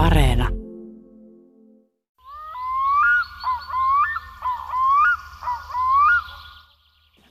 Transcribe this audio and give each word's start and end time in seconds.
Areena. 0.00 0.48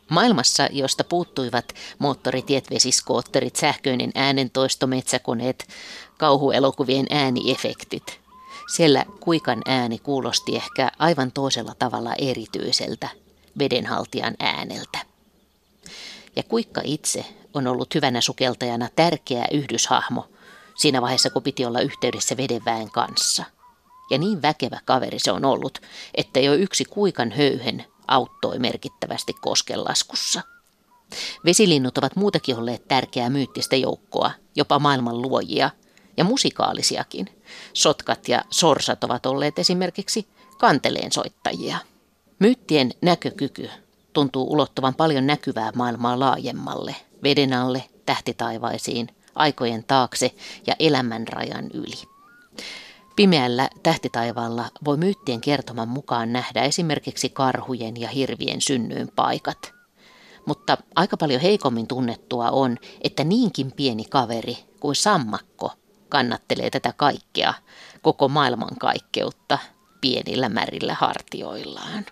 Maailmassa, 0.09 0.67
josta 0.71 1.03
puuttuivat 1.03 1.73
moottoritiet, 1.99 2.69
vesiskootterit, 2.69 3.55
sähköinen 3.55 4.11
äänentoisto, 4.15 4.87
metsäkoneet, 4.87 5.67
kauhuelokuvien 6.17 7.05
ääniefektit. 7.09 8.19
Siellä 8.75 9.05
kuikan 9.19 9.61
ääni 9.65 9.99
kuulosti 9.99 10.55
ehkä 10.55 10.91
aivan 10.99 11.31
toisella 11.31 11.73
tavalla 11.79 12.13
erityiseltä 12.17 13.09
vedenhaltijan 13.59 14.35
ääneltä. 14.39 14.99
Ja 16.35 16.43
kuikka 16.43 16.81
itse 16.83 17.25
on 17.53 17.67
ollut 17.67 17.95
hyvänä 17.95 18.21
sukeltajana 18.21 18.89
tärkeä 18.95 19.45
yhdyshahmo 19.51 20.29
siinä 20.79 21.01
vaiheessa, 21.01 21.29
kun 21.29 21.43
piti 21.43 21.65
olla 21.65 21.79
yhteydessä 21.79 22.37
vedenväen 22.37 22.91
kanssa. 22.91 23.43
Ja 24.09 24.17
niin 24.17 24.41
väkevä 24.41 24.79
kaveri 24.85 25.19
se 25.19 25.31
on 25.31 25.45
ollut, 25.45 25.79
että 26.15 26.39
jo 26.39 26.53
yksi 26.53 26.85
kuikan 26.85 27.31
höyhen 27.31 27.85
auttoi 28.07 28.59
merkittävästi 28.59 29.33
koskenlaskussa. 29.33 30.41
Vesilinnut 31.45 31.97
ovat 31.97 32.15
muutakin 32.15 32.57
olleet 32.57 32.87
tärkeää 32.87 33.29
myyttistä 33.29 33.75
joukkoa, 33.75 34.31
jopa 34.55 34.79
maailman 34.79 35.21
luojia, 35.21 35.69
ja 36.17 36.23
musikaalisiakin. 36.23 37.27
Sotkat 37.73 38.27
ja 38.27 38.41
sorsat 38.49 39.03
ovat 39.03 39.25
olleet 39.25 39.59
esimerkiksi 39.59 40.27
kanteleen 40.57 41.11
soittajia. 41.11 41.77
Myyttien 42.39 42.91
näkökyky 43.01 43.69
tuntuu 44.13 44.51
ulottuvan 44.51 44.95
paljon 44.95 45.27
näkyvää 45.27 45.71
maailmaa 45.75 46.19
laajemmalle, 46.19 46.95
veden 47.23 47.53
alle, 47.53 47.83
tähtitaivaisiin, 48.05 49.07
aikojen 49.35 49.83
taakse 49.83 50.35
ja 50.67 50.75
elämän 50.79 51.27
rajan 51.27 51.69
yli. 51.73 52.03
Pimeällä 53.15 53.69
tähtitaivaalla 53.83 54.65
voi 54.85 54.97
myyttien 54.97 55.41
kertoman 55.41 55.87
mukaan 55.87 56.33
nähdä 56.33 56.61
esimerkiksi 56.61 57.29
karhujen 57.29 58.01
ja 58.01 58.07
hirvien 58.07 58.61
synnyyn 58.61 59.11
paikat. 59.15 59.73
Mutta 60.45 60.77
aika 60.95 61.17
paljon 61.17 61.41
heikommin 61.41 61.87
tunnettua 61.87 62.51
on, 62.51 62.77
että 63.01 63.23
niinkin 63.23 63.71
pieni 63.71 64.03
kaveri 64.05 64.57
kuin 64.79 64.95
sammakko 64.95 65.71
kannattelee 66.09 66.69
tätä 66.69 66.93
kaikkea, 66.97 67.53
koko 68.01 68.27
maailman 68.27 68.75
kaikkeutta, 68.79 69.57
pienillä 70.01 70.49
märillä 70.49 70.93
hartioillaan. 70.93 72.05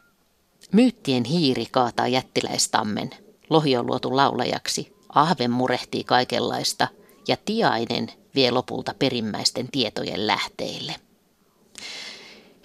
Myyttien 0.72 1.23
hiiri 1.23 1.66
kaataa 1.72 2.08
jättiläistammen, 2.08 3.09
lohi 3.50 3.78
on 3.78 3.88
luotu 3.88 4.16
laulajaksi, 4.16 4.95
ahven 5.09 5.52
murehtii 5.52 6.03
kaikenlaista 6.03 6.88
ja 7.28 7.38
tiainen 7.45 8.11
vie 8.36 8.52
lopulta 8.52 8.94
perimmäisten 9.00 9.67
tietojen 9.72 10.28
lähteille. 10.28 10.95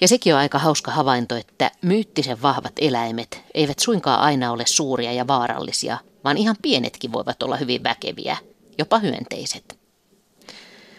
Ja 0.01 0.09
sekin 0.09 0.35
on 0.35 0.41
aika 0.41 0.59
hauska 0.59 0.91
havainto, 0.91 1.37
että 1.37 1.71
myyttisen 1.83 2.43
vahvat 2.43 2.73
eläimet 2.81 3.41
eivät 3.55 3.79
suinkaan 3.79 4.21
aina 4.21 4.53
ole 4.53 4.67
suuria 4.67 5.13
ja 5.13 5.27
vaarallisia, 5.27 5.99
vaan 6.25 6.37
ihan 6.37 6.57
pienetkin 6.63 7.13
voivat 7.13 7.43
olla 7.43 7.57
hyvin 7.57 7.83
väkeviä, 7.83 8.37
jopa 8.79 8.99
hyönteiset. 8.99 9.79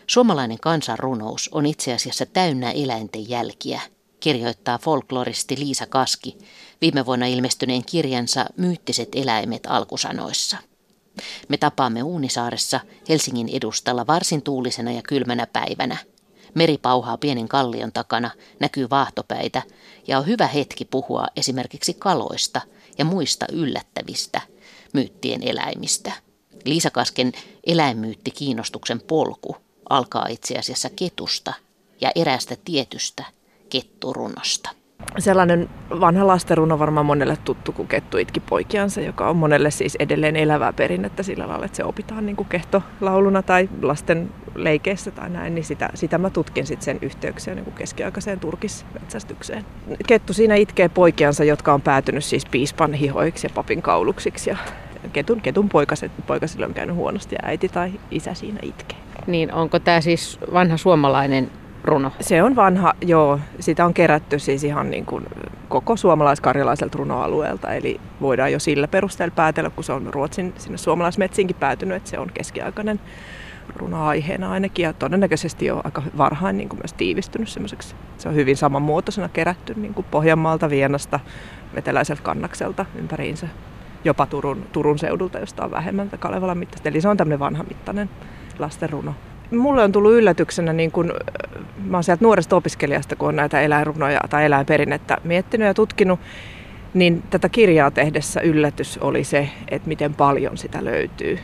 Suomalainen 0.07 0.59
kansanrunous 0.59 1.49
on 1.51 1.65
itse 1.65 1.93
asiassa 1.93 2.25
täynnä 2.25 2.71
eläinten 2.71 3.29
jälkiä, 3.29 3.81
kirjoittaa 4.19 4.77
folkloristi 4.77 5.59
Liisa 5.59 5.85
Kaski 5.87 6.37
viime 6.81 7.05
vuonna 7.05 7.25
ilmestyneen 7.25 7.85
kirjansa 7.85 8.45
Myyttiset 8.57 9.09
eläimet 9.15 9.63
alkusanoissa. 9.67 10.57
Me 11.47 11.57
tapaamme 11.57 12.03
Uunisaaressa 12.03 12.79
Helsingin 13.09 13.49
edustalla 13.49 14.07
varsin 14.07 14.41
tuulisena 14.41 14.91
ja 14.91 15.01
kylmänä 15.01 15.47
päivänä. 15.53 15.97
Meri 16.53 16.77
pauhaa 16.77 17.17
pienen 17.17 17.47
kallion 17.47 17.91
takana, 17.91 18.31
näkyy 18.59 18.89
vaahtopäitä 18.89 19.61
ja 20.07 20.17
on 20.17 20.27
hyvä 20.27 20.47
hetki 20.47 20.85
puhua 20.85 21.27
esimerkiksi 21.35 21.93
kaloista 21.93 22.61
ja 22.97 23.05
muista 23.05 23.45
yllättävistä 23.51 24.41
myyttien 24.93 25.43
eläimistä. 25.43 26.11
Liisa 26.65 26.91
Kasken 26.91 27.31
eläinmyytti 27.67 28.31
kiinnostuksen 28.31 29.01
polku 29.01 29.57
alkaa 29.89 30.27
itse 30.29 30.57
asiassa 30.57 30.89
ketusta 30.95 31.53
ja 32.01 32.11
eräästä 32.15 32.57
tietystä 32.65 33.23
ketturunosta. 33.69 34.69
Sellainen 35.19 35.69
vanha 35.99 36.27
lastenruno 36.27 36.79
varmaan 36.79 37.05
monelle 37.05 37.37
tuttu 37.43 37.71
kuin 37.71 37.87
Kettu 37.87 38.17
itki 38.17 38.39
poikiansa, 38.39 39.01
joka 39.01 39.29
on 39.29 39.35
monelle 39.35 39.71
siis 39.71 39.97
edelleen 39.99 40.35
elävää 40.35 40.73
perinnettä 40.73 41.23
sillä 41.23 41.47
lailla, 41.47 41.65
että 41.65 41.75
se 41.75 41.83
opitaan 41.83 42.25
niin 42.25 42.35
kuin 42.35 42.49
kehtolauluna 42.49 43.41
tai 43.41 43.69
lasten 43.81 44.29
leikeissä 44.55 45.11
tai 45.11 45.29
näin, 45.29 45.55
niin 45.55 45.65
sitä, 45.65 45.89
sitä 45.93 46.17
mä 46.17 46.29
tutkin 46.29 46.67
sitten 46.67 46.85
sen 46.85 46.99
yhteyksiä 47.01 47.55
niin 47.55 47.65
kuin 47.65 47.75
keskiaikaiseen 47.75 48.39
turkismetsästykseen. 48.39 49.65
Kettu 50.07 50.33
siinä 50.33 50.55
itkee 50.55 50.89
poikiansa, 50.89 51.43
jotka 51.43 51.73
on 51.73 51.81
päätynyt 51.81 52.23
siis 52.23 52.45
piispan 52.45 52.93
hihoiksi 52.93 53.47
ja 53.47 53.51
papin 53.55 53.81
kauluksiksi 53.81 54.49
ja 54.49 54.57
ketun, 55.13 55.41
ketun 55.41 55.69
poikaset, 55.69 56.11
poikasille 56.27 56.65
on 56.65 56.73
käynyt 56.73 56.95
huonosti 56.95 57.35
ja 57.35 57.49
äiti 57.49 57.69
tai 57.69 57.91
isä 58.11 58.33
siinä 58.33 58.59
itkee. 58.61 58.97
Niin 59.27 59.53
onko 59.53 59.79
tämä 59.79 60.01
siis 60.01 60.39
vanha 60.53 60.77
suomalainen 60.77 61.51
runo? 61.83 62.11
Se 62.19 62.43
on 62.43 62.55
vanha, 62.55 62.93
joo. 63.01 63.39
Sitä 63.59 63.85
on 63.85 63.93
kerätty 63.93 64.39
siis 64.39 64.63
ihan 64.63 64.89
niin 64.89 65.05
kuin 65.05 65.25
koko 65.69 65.97
suomalais-karjalaiselta 65.97 66.97
runoalueelta. 66.97 67.73
Eli 67.73 68.01
voidaan 68.21 68.51
jo 68.51 68.59
sillä 68.59 68.87
perusteella 68.87 69.35
päätellä, 69.35 69.69
kun 69.69 69.83
se 69.83 69.93
on 69.93 70.13
Ruotsin 70.13 70.53
sinne 70.57 70.77
suomalaismetsiinkin 70.77 71.55
päätynyt, 71.55 71.97
että 71.97 72.09
se 72.09 72.19
on 72.19 72.29
keskiaikainen 72.33 72.99
runoaiheena 73.75 74.51
ainakin. 74.51 74.83
Ja 74.83 74.93
todennäköisesti 74.93 75.65
jo 75.65 75.81
aika 75.83 76.03
varhain 76.17 76.57
niin 76.57 76.69
kuin 76.69 76.79
myös 76.79 76.93
tiivistynyt 76.93 77.49
semmoiseksi. 77.49 77.95
Se 78.17 78.29
on 78.29 78.35
hyvin 78.35 78.57
samanmuotoisena 78.57 79.29
kerätty 79.29 79.73
niin 79.73 79.93
kuin 79.93 80.05
Pohjanmaalta, 80.11 80.69
Vienasta, 80.69 81.19
veteläiseltä 81.75 82.23
kannakselta 82.23 82.85
ympäriinsä. 82.95 83.47
Jopa 84.05 84.25
Turun, 84.25 84.65
Turun 84.71 84.99
seudulta, 84.99 85.39
josta 85.39 85.65
on 85.65 85.71
vähemmän 85.71 86.09
Kalevalan 86.19 86.57
mittaista. 86.57 86.89
Eli 86.89 87.01
se 87.01 87.09
on 87.09 87.17
tämmöinen 87.17 87.39
vanha 87.39 87.63
mittainen 87.63 88.09
lastenruno 88.59 89.15
mulle 89.57 89.83
on 89.83 89.91
tullut 89.91 90.13
yllätyksenä, 90.13 90.73
niin 90.73 90.91
kun, 90.91 91.13
mä 91.85 91.97
oon 91.97 92.03
sieltä 92.03 92.25
nuoresta 92.25 92.55
opiskelijasta, 92.55 93.15
kun 93.15 93.29
on 93.29 93.35
näitä 93.35 93.61
eläinrunoja 93.61 94.19
tai 94.29 94.45
eläinperinnettä 94.45 95.17
miettinyt 95.23 95.67
ja 95.67 95.73
tutkinut, 95.73 96.19
niin 96.93 97.23
tätä 97.29 97.49
kirjaa 97.49 97.91
tehdessä 97.91 98.41
yllätys 98.41 98.97
oli 98.97 99.23
se, 99.23 99.49
että 99.67 99.87
miten 99.87 100.13
paljon 100.13 100.57
sitä 100.57 100.85
löytyy. 100.85 101.39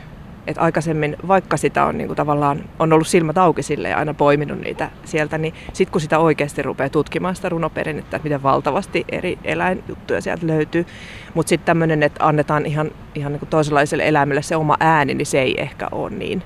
Et 0.46 0.58
aikaisemmin, 0.58 1.16
vaikka 1.28 1.56
sitä 1.56 1.84
on 1.84 1.98
niin 1.98 2.06
kuin 2.06 2.16
tavallaan 2.16 2.64
on 2.78 2.92
ollut 2.92 3.06
silmät 3.06 3.38
auki 3.38 3.62
sille 3.62 3.88
ja 3.88 3.96
aina 3.96 4.14
poiminut 4.14 4.60
niitä 4.60 4.90
sieltä, 5.04 5.38
niin 5.38 5.54
sitten 5.72 5.92
kun 5.92 6.00
sitä 6.00 6.18
oikeasti 6.18 6.62
rupeaa 6.62 6.88
tutkimaan 6.88 7.36
sitä 7.36 7.48
runoperinnettä, 7.48 8.16
että 8.16 8.26
miten 8.26 8.42
valtavasti 8.42 9.04
eri 9.08 9.38
eläinjuttuja 9.44 10.20
sieltä 10.20 10.46
löytyy, 10.46 10.86
mutta 11.34 11.48
sitten 11.48 11.66
tämmöinen, 11.66 12.02
että 12.02 12.26
annetaan 12.26 12.66
ihan, 12.66 12.90
ihan 13.14 13.32
niin 13.32 13.40
kuin 13.40 13.48
toisenlaiselle 13.48 14.08
eläimelle 14.08 14.42
se 14.42 14.56
oma 14.56 14.76
ääni, 14.80 15.14
niin 15.14 15.26
se 15.26 15.42
ei 15.42 15.60
ehkä 15.60 15.88
ole 15.92 16.10
niin 16.10 16.42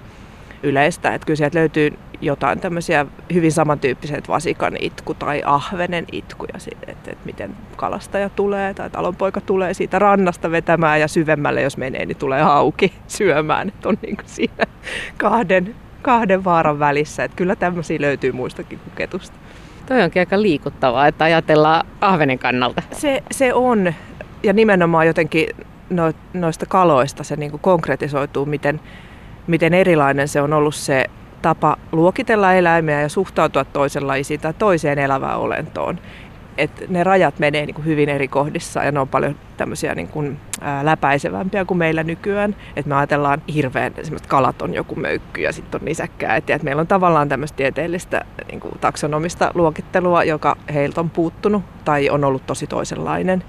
yleistä. 0.65 1.15
Että 1.15 1.27
kyllä 1.27 1.37
sieltä 1.37 1.59
löytyy 1.59 1.93
jotain 2.21 2.61
tämmöisiä 2.61 3.07
hyvin 3.35 3.53
samantyyppisiä, 3.53 4.17
että 4.17 4.33
vasikan 4.33 4.77
itku 4.81 5.15
tai 5.15 5.43
ahvenen 5.45 6.05
itku 6.13 6.45
ja 6.45 6.59
että, 6.87 7.11
että 7.11 7.25
miten 7.25 7.51
kalastaja 7.77 8.29
tulee 8.29 8.75
tai 8.75 8.91
talonpoika 8.91 9.41
tulee 9.41 9.75
siitä 9.75 9.99
rannasta 9.99 10.51
vetämään 10.51 11.01
ja 11.01 11.09
syvemmälle 11.09 11.63
jos 11.63 11.77
menee, 11.77 12.07
niin 12.07 12.17
tulee 12.17 12.43
hauki 12.43 12.93
syömään. 13.07 13.69
Että 13.69 13.89
on 13.89 13.99
niin 14.03 14.17
kuin 14.17 14.29
siinä 14.29 14.65
kahden, 15.17 15.75
kahden 16.03 16.45
vaaran 16.45 16.79
välissä. 16.79 17.25
Että 17.25 17.37
kyllä 17.37 17.57
tämmöisiä 17.57 18.01
löytyy 18.01 18.33
muistakin 18.33 18.79
kuin 18.79 18.93
ketusta. 18.97 19.37
Toi 19.87 20.03
onkin 20.03 20.23
aika 20.23 20.43
liikuttavaa, 20.43 21.07
että 21.07 21.25
ajatellaan 21.25 21.87
ahvenen 22.01 22.39
kannalta. 22.39 22.83
Se, 22.93 23.23
se 23.31 23.55
on, 23.55 23.95
ja 24.43 24.53
nimenomaan 24.53 25.07
jotenkin 25.07 25.49
no, 25.91 26.13
noista 26.33 26.67
kaloista 26.67 27.25
se 27.25 27.37
niin 27.37 27.51
kuin 27.51 27.61
konkretisoituu, 27.61 28.47
miten 28.47 28.81
miten 29.47 29.75
erilainen 29.75 30.29
se 30.29 30.41
on 30.41 30.53
ollut 30.53 30.75
se 30.75 31.05
tapa 31.43 31.77
luokitella 31.93 32.53
eläimiä 32.53 33.01
ja 33.01 33.09
suhtautua 33.09 33.65
toisenlaisiin 33.65 34.41
tai 34.41 34.55
toiseen 34.55 34.99
elävään 34.99 35.39
olentoon. 35.39 35.99
Et 36.59 36.85
ne 36.89 37.05
rajat 37.05 37.39
menee 37.39 37.67
niin 37.67 37.75
kuin 37.75 37.85
hyvin 37.85 38.09
eri 38.09 38.29
kohdissa 38.29 38.85
ja 38.85 38.93
ne 38.93 39.01
on 39.01 39.09
paljon 39.09 39.37
tämmöisiä 39.57 39.95
niin 39.95 40.09
kuin, 40.09 40.41
läpäisevämpiä 40.83 41.65
kuin 41.65 41.79
meillä 41.79 42.03
nykyään. 42.03 42.57
Et 42.77 42.87
me 42.87 42.95
ajatellaan 42.95 43.43
hirveän, 43.55 43.93
esimerkiksi 43.97 44.29
kalat 44.29 44.63
on 44.63 44.75
joku 44.75 44.95
möykky 44.95 45.41
ja 45.41 45.53
sitten 45.53 45.81
on 45.81 45.85
nisäkkäät. 45.85 46.49
Ja 46.49 46.59
meillä 46.63 46.81
on 46.81 46.87
tavallaan 46.87 47.29
tämmöistä 47.29 47.57
tieteellistä 47.57 48.25
niin 48.49 48.61
kuin 48.61 48.79
taksonomista 48.81 49.51
luokittelua, 49.55 50.25
joka 50.25 50.57
heiltä 50.75 51.01
on 51.01 51.11
puuttunut 51.11 51.63
tai 51.85 52.11
on 52.11 52.25
ollut 52.25 52.47
tosi 52.47 52.67
toisenlainen. 52.67 53.45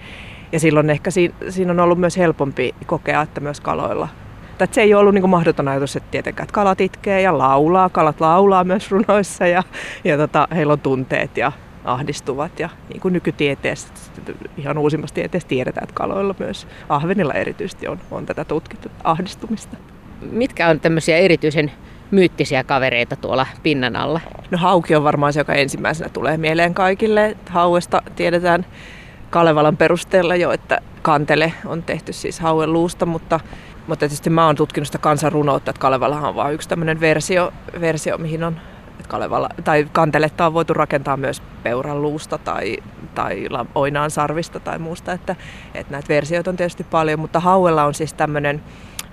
Ja 0.51 0.59
silloin 0.59 0.89
ehkä 0.89 1.11
siinä, 1.11 1.35
siinä 1.49 1.71
on 1.71 1.79
ollut 1.79 1.99
myös 1.99 2.17
helpompi 2.17 2.75
kokea, 2.85 3.21
että 3.21 3.41
myös 3.41 3.61
kaloilla 3.61 4.07
mutta 4.59 4.75
se 4.75 4.81
ei 4.81 4.93
ole 4.93 5.01
ollut 5.01 5.13
niin 5.13 5.29
mahdoton 5.29 5.67
ajatus, 5.67 5.95
että 5.95 6.11
tietenkään 6.11 6.43
että 6.43 6.53
kalat 6.53 6.81
itkee 6.81 7.21
ja 7.21 7.37
laulaa. 7.37 7.89
Kalat 7.89 8.21
laulaa 8.21 8.63
myös 8.63 8.91
runoissa 8.91 9.47
ja, 9.47 9.63
ja 10.03 10.17
tota, 10.17 10.47
heillä 10.55 10.73
on 10.73 10.79
tunteet 10.79 11.37
ja 11.37 11.51
ahdistuvat. 11.85 12.59
Ja 12.59 12.69
niin 12.89 13.01
kuin 13.01 13.13
nykytieteessä, 13.13 13.87
ihan 14.57 14.77
uusimmassa 14.77 15.13
tieteessä 15.15 15.47
tiedetään, 15.47 15.83
että 15.83 15.95
kaloilla 15.95 16.35
myös, 16.39 16.67
ahvenilla 16.89 17.33
erityisesti 17.33 17.87
on, 17.87 17.99
on 18.11 18.25
tätä 18.25 18.45
tutkittu 18.45 18.89
ahdistumista. 19.03 19.77
Mitkä 20.21 20.67
on 20.67 20.79
tämmöisiä 20.79 21.17
erityisen 21.17 21.71
myyttisiä 22.11 22.63
kavereita 22.63 23.15
tuolla 23.15 23.47
pinnan 23.63 23.95
alla? 23.95 24.21
No 24.51 24.57
hauki 24.57 24.95
on 24.95 25.03
varmaan 25.03 25.33
se, 25.33 25.39
joka 25.39 25.53
ensimmäisenä 25.53 26.09
tulee 26.09 26.37
mieleen 26.37 26.73
kaikille. 26.73 27.37
Hauesta 27.49 28.01
tiedetään 28.15 28.65
Kalevalan 29.29 29.77
perusteella 29.77 30.35
jo, 30.35 30.51
että 30.51 30.79
kantele 31.01 31.53
on 31.65 31.83
tehty 31.83 32.13
siis 32.13 32.39
hauen 32.39 32.73
luusta, 32.73 33.05
mutta, 33.05 33.39
mutta 33.87 33.99
tietysti 33.99 34.29
mä 34.29 34.45
oon 34.45 34.55
tutkinut 34.55 34.87
sitä 34.87 34.97
kansanrunoutta, 34.97 35.71
että 35.71 35.79
Kalevalahan 35.79 36.29
on 36.29 36.35
vain 36.35 36.53
yksi 36.53 36.69
tämmöinen 36.69 36.99
versio, 36.99 37.53
versio, 37.81 38.17
mihin 38.17 38.43
on 38.43 38.59
Kalevala, 39.07 39.49
tai 39.63 39.87
kanteletta 39.91 40.45
on 40.45 40.53
voitu 40.53 40.73
rakentaa 40.73 41.17
myös 41.17 41.41
peuran 41.63 42.01
luusta 42.01 42.37
tai, 42.37 42.77
tai 43.15 43.47
oinaan 43.75 44.11
sarvista 44.11 44.59
tai 44.59 44.79
muusta, 44.79 45.11
että, 45.11 45.35
että 45.73 45.91
näitä 45.91 46.07
versioita 46.07 46.49
on 46.49 46.57
tietysti 46.57 46.83
paljon, 46.83 47.19
mutta 47.19 47.39
hauella 47.39 47.83
on 47.83 47.93
siis 47.93 48.13
tämmöinen 48.13 48.63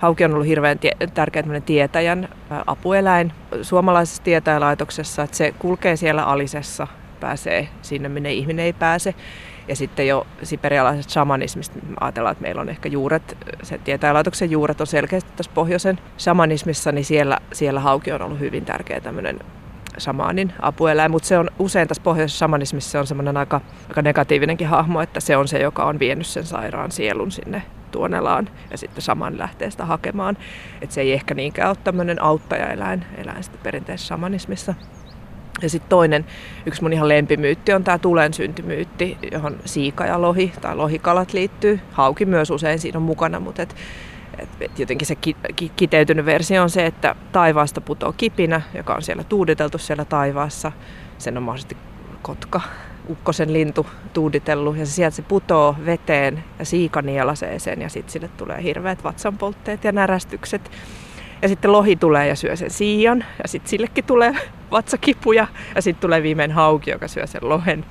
Hauki 0.03 0.25
on 0.25 0.33
ollut 0.33 0.47
hirveän 0.47 0.79
tie, 0.79 0.91
tärkeä 1.13 1.43
tietäjän 1.65 2.29
apueläin 2.67 3.33
suomalaisessa 3.61 4.23
tietäjälaitoksessa, 4.23 5.23
että 5.23 5.37
se 5.37 5.53
kulkee 5.59 5.95
siellä 5.95 6.23
alisessa, 6.23 6.87
pääsee 7.19 7.67
sinne, 7.81 8.09
minne 8.09 8.33
ihminen 8.33 8.65
ei 8.65 8.73
pääse. 8.73 9.15
Ja 9.67 9.75
sitten 9.75 10.07
jo 10.07 10.27
siperialaisesta 10.43 11.13
shamanismista 11.13 11.79
ajatellaan, 11.99 12.31
että 12.31 12.41
meillä 12.41 12.61
on 12.61 12.69
ehkä 12.69 12.89
juuret, 12.89 13.37
se 13.63 13.77
tietäjälaitoksen 13.77 14.51
juuret 14.51 14.81
on 14.81 14.87
selkeästi 14.87 15.31
tässä 15.35 15.51
pohjoisen 15.55 15.99
shamanismissa, 16.17 16.91
niin 16.91 17.05
siellä, 17.05 17.37
siellä 17.53 17.79
hauki 17.79 18.11
on 18.11 18.21
ollut 18.21 18.39
hyvin 18.39 18.65
tärkeä 18.65 19.01
tämmöinen 19.01 19.39
samanin 19.97 20.53
apueläin, 20.61 21.11
mutta 21.11 21.27
se 21.27 21.37
on 21.37 21.49
usein 21.59 21.87
tässä 21.87 22.03
pohjoisessa 22.03 22.37
shamanismissa 22.37 22.91
se 22.91 22.99
on 22.99 23.07
semmoinen 23.07 23.37
aika, 23.37 23.61
aika 23.89 24.01
negatiivinenkin 24.01 24.67
hahmo, 24.67 25.01
että 25.01 25.19
se 25.19 25.37
on 25.37 25.47
se, 25.47 25.59
joka 25.59 25.85
on 25.85 25.99
vienyt 25.99 26.27
sen 26.27 26.45
sairaan 26.45 26.91
sielun 26.91 27.31
sinne 27.31 27.63
tuonelaan 27.91 28.49
ja 28.71 28.77
sitten 28.77 29.01
saman 29.01 29.37
lähtee 29.37 29.71
sitä 29.71 29.85
hakemaan. 29.85 30.37
Että 30.81 30.93
se 30.95 31.01
ei 31.01 31.13
ehkä 31.13 31.33
niinkään 31.33 31.69
ole 31.69 31.77
tämmöinen 31.83 32.21
auttajaeläin 32.21 33.05
eläin 33.17 33.43
sitten 33.43 33.61
perinteisessä 33.63 34.07
shamanismissa. 34.07 34.73
Ja 35.61 35.69
sitten 35.69 35.89
toinen, 35.89 36.25
yksi 36.65 36.81
mun 36.81 36.93
ihan 36.93 37.09
lempimyytti 37.09 37.73
on 37.73 37.83
tämä 37.83 37.97
tulen 37.97 38.33
syntymyytti, 38.33 39.17
johon 39.31 39.59
siika 39.65 40.05
ja 40.05 40.21
lohi 40.21 40.53
tai 40.61 40.75
lohikalat 40.75 41.33
liittyy. 41.33 41.79
Hauki 41.91 42.25
myös 42.25 42.49
usein 42.49 42.79
siinä 42.79 42.97
on 42.97 43.03
mukana, 43.03 43.39
mutta 43.39 43.61
et, 43.61 43.75
et, 44.39 44.49
et 44.61 44.79
jotenkin 44.79 45.07
se 45.07 45.15
ki, 45.15 45.35
ki, 45.55 45.71
kiteytynyt 45.75 46.25
versio 46.25 46.63
on 46.63 46.69
se, 46.69 46.85
että 46.85 47.15
taivaasta 47.31 47.81
putoo 47.81 48.13
kipinä, 48.17 48.61
joka 48.73 48.93
on 48.93 49.01
siellä 49.01 49.23
tuuditeltu 49.23 49.77
siellä 49.77 50.05
taivaassa. 50.05 50.71
Sen 51.17 51.37
on 51.37 51.43
mahdollisesti 51.43 51.77
kotka, 52.21 52.61
ukkosen 53.09 53.53
lintu 53.53 53.85
tuuditellut 54.13 54.77
ja 54.77 54.85
se 54.85 54.91
sieltä 54.91 55.15
se 55.15 55.21
putoo 55.21 55.75
veteen 55.85 56.43
ja 56.59 56.65
siika 56.65 57.01
nielasee 57.01 57.59
sen 57.59 57.81
ja 57.81 57.89
sitten 57.89 58.11
sille 58.11 58.29
tulee 58.37 58.63
hirveät 58.63 59.03
vatsanpoltteet 59.03 59.83
ja 59.83 59.91
närästykset. 59.91 60.71
Ja 61.43 61.49
sitten 61.49 61.71
lohi 61.71 61.95
tulee 61.95 62.27
ja 62.27 62.35
syö 62.35 62.55
sen 62.55 62.69
siian 62.69 63.25
ja 63.41 63.47
sitten 63.47 63.69
sillekin 63.69 64.03
tulee 64.03 64.35
vatsakipuja 64.71 65.47
ja 65.75 65.81
sitten 65.81 66.01
tulee 66.01 66.23
viimein 66.23 66.51
hauki, 66.51 66.91
joka 66.91 67.07
syö 67.07 67.27
sen 67.27 67.49
lohen. 67.49 67.85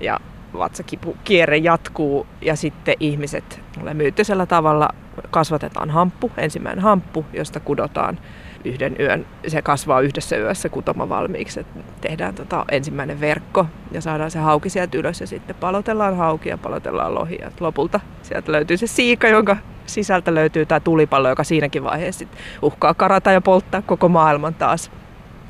Ja 0.00 0.20
vatsakipu 0.58 1.16
kierre 1.24 1.56
jatkuu 1.56 2.26
ja 2.40 2.56
sitten 2.56 2.94
ihmiset 3.00 3.60
myyttisellä 3.94 4.46
tavalla 4.46 4.88
kasvatetaan 5.30 5.90
hamppu, 5.90 6.32
ensimmäinen 6.36 6.82
hamppu, 6.82 7.26
josta 7.32 7.60
kudotaan 7.60 8.18
yhden 8.64 8.96
yön, 9.00 9.26
se 9.46 9.62
kasvaa 9.62 10.00
yhdessä 10.00 10.36
yössä 10.36 10.68
kutoma 10.68 11.08
valmiiksi. 11.08 11.60
Et 11.60 11.66
tehdään 12.00 12.34
tota 12.34 12.64
ensimmäinen 12.70 13.20
verkko 13.20 13.66
ja 13.92 14.00
saadaan 14.00 14.30
se 14.30 14.38
hauki 14.38 14.70
sieltä 14.70 14.98
ylös 14.98 15.20
ja 15.20 15.26
sitten 15.26 15.56
palotellaan 15.56 16.16
hauki 16.16 16.48
ja 16.48 16.58
palotellaan 16.58 17.14
lohi. 17.14 17.38
Ja 17.40 17.50
lopulta 17.60 18.00
sieltä 18.22 18.52
löytyy 18.52 18.76
se 18.76 18.86
siika, 18.86 19.28
jonka 19.28 19.56
sisältä 19.86 20.34
löytyy 20.34 20.66
tämä 20.66 20.80
tulipallo, 20.80 21.28
joka 21.28 21.44
siinäkin 21.44 21.84
vaiheessa 21.84 22.24
uhkaa 22.62 22.94
karata 22.94 23.32
ja 23.32 23.40
polttaa 23.40 23.82
koko 23.82 24.08
maailman 24.08 24.54
taas. 24.54 24.90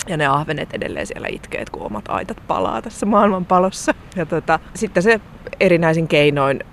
Ja 0.09 0.17
ne 0.17 0.27
ahvenet 0.27 0.75
edelleen 0.75 1.07
siellä 1.07 1.29
itkee, 1.31 1.65
kun 1.73 1.83
omat 1.83 2.05
aitat 2.09 2.37
palaa 2.47 2.83
tässä 2.83 3.07
maailmanpalossa. 3.07 3.95
Ja 4.17 4.27
tota, 4.27 4.59
sitten 4.75 5.03
se 5.03 5.21
erinäisin 5.61 6.09
keinoin, 6.09 6.65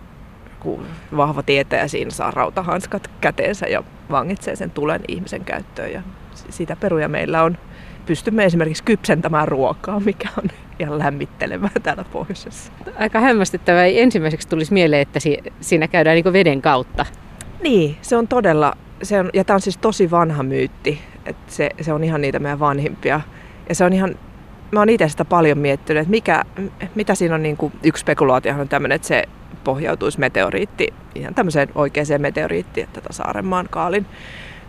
kun 0.60 0.86
vahva 1.18 1.44
tietäjä 1.44 1.88
siinä 1.88 2.12
saa 2.12 2.32
rautahanskat 2.32 3.12
käteensä 3.22 3.68
ja 3.68 3.84
vangitsee 4.12 4.56
sen 4.56 4.72
tulen 4.72 5.02
ihmisen 5.08 5.46
käyttöön. 5.46 5.92
Ja 5.92 6.02
sitä 6.50 6.76
peruja 6.76 7.10
meillä 7.10 7.44
on. 7.44 7.58
Pystymme 8.06 8.46
esimerkiksi 8.46 8.84
kypsentämään 8.84 9.48
ruokaa, 9.48 10.00
mikä 10.00 10.30
on 10.38 10.50
ihan 10.80 11.00
lämmittelevää 11.00 11.70
täällä 11.84 12.06
pohjoisessa. 12.12 12.72
Aika 13.00 13.20
hämmästyttävää. 13.20 13.86
Ensimmäiseksi 13.86 14.48
tulisi 14.48 14.74
mieleen, 14.74 15.02
että 15.02 15.20
siinä 15.62 15.88
käydään 15.88 16.16
niin 16.16 16.34
veden 16.34 16.62
kautta. 16.62 17.06
Niin, 17.64 17.98
se 18.02 18.18
on 18.18 18.28
todella, 18.28 18.78
se 19.04 19.20
on, 19.20 19.30
ja 19.34 19.44
tämä 19.44 19.56
on 19.56 19.62
siis 19.62 19.78
tosi 19.78 20.12
vanha 20.12 20.44
myytti, 20.44 21.02
että 21.26 21.54
se, 21.54 21.70
se 21.82 21.94
on 21.94 22.04
ihan 22.04 22.22
niitä 22.22 22.40
meidän 22.40 22.60
vanhimpia. 22.60 23.22
Ja 23.70 23.76
se 23.76 23.86
on 23.86 23.94
ihan, 23.94 24.16
mä 24.72 24.80
oon 24.80 24.90
itse 24.90 25.10
sitä 25.10 25.26
paljon 25.26 25.58
miettinyt, 25.58 26.02
että 26.02 26.12
mikä, 26.12 26.44
mitä 26.96 27.16
siinä 27.16 27.36
on, 27.36 27.44
niin 27.44 27.58
kuin, 27.58 27.74
yksi 27.84 28.02
spekulaatio 28.02 28.54
on 28.60 28.70
tämmöinen, 28.70 28.96
että 28.96 29.08
se 29.08 29.24
pohjautuisi 29.64 30.20
meteoriitti, 30.20 30.88
ihan 31.16 31.36
tämmöiseen 31.36 31.70
oikeaan 31.76 32.08
meteoriittiin, 32.18 32.84
että 32.84 33.02
tätä 33.02 33.14
Saarenmaan 33.14 33.68
kaalin 33.70 34.06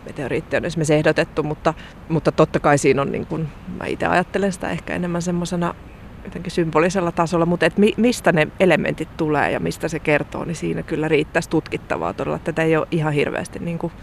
meteoriitti 0.05 0.57
on 0.57 0.65
esimerkiksi 0.65 0.93
ehdotettu, 0.93 1.43
mutta, 1.43 1.73
mutta 2.09 2.31
totta 2.31 2.59
kai 2.59 2.77
siinä 2.77 3.01
on, 3.01 3.11
niin 3.11 3.25
kuin, 3.25 3.47
mä 3.79 3.85
itse 3.85 4.05
ajattelen 4.05 4.51
sitä 4.51 4.69
ehkä 4.69 4.93
enemmän 4.95 5.21
semmoisena 5.21 5.75
jotenkin 6.23 6.51
symbolisella 6.51 7.11
tasolla, 7.11 7.45
mutta 7.45 7.65
et 7.65 7.77
mi, 7.77 7.93
mistä 7.97 8.31
ne 8.31 8.47
elementit 8.59 9.17
tulee 9.17 9.51
ja 9.51 9.59
mistä 9.59 9.87
se 9.87 9.99
kertoo, 9.99 10.45
niin 10.45 10.55
siinä 10.55 10.83
kyllä 10.83 11.07
riittäisi 11.07 11.49
tutkittavaa 11.49 12.13
todella. 12.13 12.39
Tätä 12.39 12.61
ei 12.61 12.77
ole 12.77 12.87
ihan 12.91 13.13
hirveästi 13.13 13.59
niin 13.59 13.79
kuin 13.79 13.93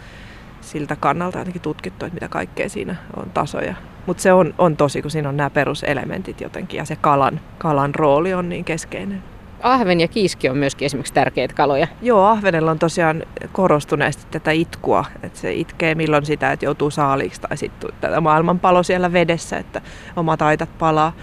siltä 0.61 0.95
kannalta 0.95 1.39
jotenkin 1.39 1.61
tutkittu, 1.61 2.05
että 2.05 2.13
mitä 2.13 2.27
kaikkea 2.27 2.69
siinä 2.69 2.95
on 3.15 3.29
tasoja. 3.29 3.75
Mutta 4.05 4.23
se 4.23 4.33
on, 4.33 4.53
on 4.57 4.77
tosi, 4.77 5.01
kun 5.01 5.11
siinä 5.11 5.29
on 5.29 5.37
nämä 5.37 5.49
peruselementit 5.49 6.41
jotenkin 6.41 6.77
ja 6.77 6.85
se 6.85 6.95
kalan, 6.95 7.39
kalan 7.57 7.95
rooli 7.95 8.33
on 8.33 8.49
niin 8.49 8.65
keskeinen. 8.65 9.23
Ahven 9.63 10.01
ja 10.01 10.07
kiiski 10.07 10.49
on 10.49 10.57
myöskin 10.57 10.85
esimerkiksi 10.85 11.13
tärkeitä 11.13 11.53
kaloja. 11.53 11.87
Joo, 12.01 12.25
ahvenella 12.25 12.71
on 12.71 12.79
tosiaan 12.79 13.23
korostuneesti 13.51 14.25
tätä 14.31 14.51
itkua. 14.51 15.05
Että 15.23 15.39
se 15.39 15.53
itkee 15.53 15.95
milloin 15.95 16.25
sitä, 16.25 16.51
että 16.51 16.65
joutuu 16.65 16.91
saaliksi 16.91 17.41
tai 17.41 17.57
sitten 17.57 17.89
tätä 18.01 18.21
maailmanpalo 18.21 18.83
siellä 18.83 19.13
vedessä, 19.13 19.57
että 19.57 19.81
omat 20.15 20.41
aitat 20.41 20.77
palaa. 20.79 21.13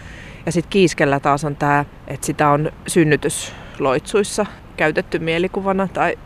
Ja 0.48 0.52
sitten 0.52 0.70
kiiskellä 0.70 1.20
taas 1.20 1.44
on 1.44 1.56
tämä, 1.56 1.84
että 2.06 2.26
sitä 2.26 2.50
on 2.50 2.72
synnytysloitsuissa 2.86 4.46
käytetty 4.76 5.18
mielikuvana 5.18 5.88
tai 5.88 6.18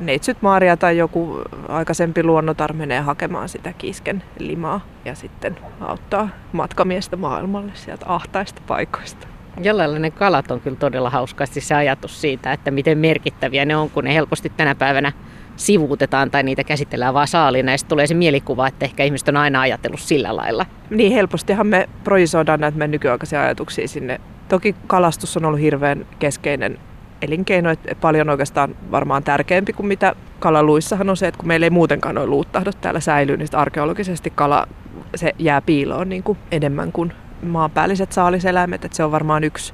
neitsyt 0.00 0.42
Maaria 0.42 0.76
tai 0.76 0.98
joku 0.98 1.42
aikaisempi 1.68 2.22
luonnotar 2.22 2.72
menee 2.72 3.00
hakemaan 3.00 3.48
sitä 3.48 3.72
kiisken 3.72 4.22
limaa 4.38 4.80
ja 5.04 5.14
sitten 5.14 5.56
auttaa 5.80 6.28
matkamiestä 6.52 7.16
maailmalle 7.16 7.72
sieltä 7.74 8.06
ahtaista 8.08 8.62
paikoista. 8.66 9.26
Jollain 9.60 10.02
ne 10.02 10.10
kalat 10.10 10.50
on 10.50 10.60
kyllä 10.60 10.76
todella 10.76 11.10
hauskasti 11.10 11.60
se 11.60 11.74
ajatus 11.74 12.20
siitä, 12.20 12.52
että 12.52 12.70
miten 12.70 12.98
merkittäviä 12.98 13.64
ne 13.64 13.76
on, 13.76 13.90
kun 13.90 14.04
ne 14.04 14.14
helposti 14.14 14.52
tänä 14.56 14.74
päivänä 14.74 15.12
sivuutetaan 15.56 16.30
tai 16.30 16.42
niitä 16.42 16.64
käsitellään 16.64 17.14
vaan 17.14 17.28
saalina 17.28 17.72
ja 17.72 17.78
tulee 17.88 18.06
se 18.06 18.14
mielikuva, 18.14 18.68
että 18.68 18.84
ehkä 18.84 19.04
ihmiset 19.04 19.28
on 19.28 19.36
aina 19.36 19.60
ajatellut 19.60 20.00
sillä 20.00 20.36
lailla. 20.36 20.66
Niin 20.90 21.12
helpostihan 21.12 21.66
me 21.66 21.88
projisoidaan 22.04 22.60
näitä 22.60 22.78
meidän 22.78 22.90
nykyaikaisia 22.90 23.42
ajatuksia 23.42 23.88
sinne. 23.88 24.20
Toki 24.48 24.74
kalastus 24.86 25.36
on 25.36 25.44
ollut 25.44 25.60
hirveän 25.60 26.06
keskeinen 26.18 26.78
elinkeino, 27.22 27.70
että 27.70 27.94
paljon 27.94 28.30
oikeastaan 28.30 28.76
varmaan 28.90 29.22
tärkeämpi 29.22 29.72
kuin 29.72 29.86
mitä 29.86 30.14
kalaluissahan 30.38 31.10
on 31.10 31.16
se, 31.16 31.26
että 31.28 31.38
kun 31.38 31.48
meillä 31.48 31.66
ei 31.66 31.70
muutenkaan 31.70 32.18
ole 32.18 32.26
luuttahdot 32.26 32.80
täällä 32.80 33.00
säilyy, 33.00 33.36
niin 33.36 33.48
arkeologisesti 33.52 34.30
kala 34.30 34.66
se 35.14 35.32
jää 35.38 35.60
piiloon 35.60 36.08
niin 36.08 36.22
kuin 36.22 36.38
enemmän 36.50 36.92
kuin 36.92 37.12
maanpäälliset 37.42 38.12
saaliseläimet, 38.12 38.84
että 38.84 38.96
se 38.96 39.04
on 39.04 39.12
varmaan 39.12 39.44
yksi, 39.44 39.72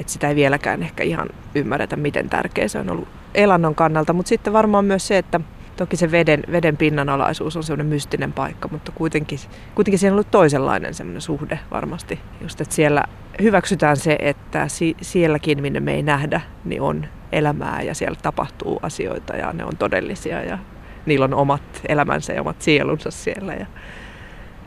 että 0.00 0.12
sitä 0.12 0.28
ei 0.28 0.34
vieläkään 0.34 0.82
ehkä 0.82 1.04
ihan 1.04 1.28
ymmärretä, 1.54 1.96
miten 1.96 2.30
tärkeä 2.30 2.68
se 2.68 2.78
on 2.78 2.90
ollut 2.90 3.08
elannon 3.34 3.74
kannalta, 3.74 4.12
mutta 4.12 4.28
sitten 4.28 4.52
varmaan 4.52 4.84
myös 4.84 5.06
se, 5.06 5.18
että 5.18 5.40
toki 5.76 5.96
se 5.96 6.10
veden, 6.10 6.42
veden 6.52 6.76
pinnanalaisuus 6.76 7.56
on 7.56 7.62
semmoinen 7.62 7.86
mystinen 7.86 8.32
paikka, 8.32 8.68
mutta 8.72 8.92
kuitenkin, 8.92 9.38
kuitenkin 9.74 9.98
siinä 9.98 10.12
on 10.12 10.14
ollut 10.14 10.30
toisenlainen 10.30 10.94
semmoinen 10.94 11.20
suhde 11.20 11.58
varmasti. 11.70 12.20
Just, 12.40 12.60
että 12.60 12.74
siellä 12.74 13.04
hyväksytään 13.42 13.96
se, 13.96 14.16
että 14.18 14.68
si, 14.68 14.96
sielläkin, 15.00 15.62
minne 15.62 15.80
me 15.80 15.94
ei 15.94 16.02
nähdä, 16.02 16.40
niin 16.64 16.82
on 16.82 17.06
elämää 17.32 17.82
ja 17.82 17.94
siellä 17.94 18.18
tapahtuu 18.22 18.78
asioita 18.82 19.36
ja 19.36 19.52
ne 19.52 19.64
on 19.64 19.76
todellisia 19.76 20.42
ja 20.42 20.58
niillä 21.06 21.24
on 21.24 21.34
omat 21.34 21.62
elämänsä 21.88 22.32
ja 22.32 22.40
omat 22.40 22.62
sielunsa 22.62 23.10
siellä. 23.10 23.54
Ja 23.54 23.66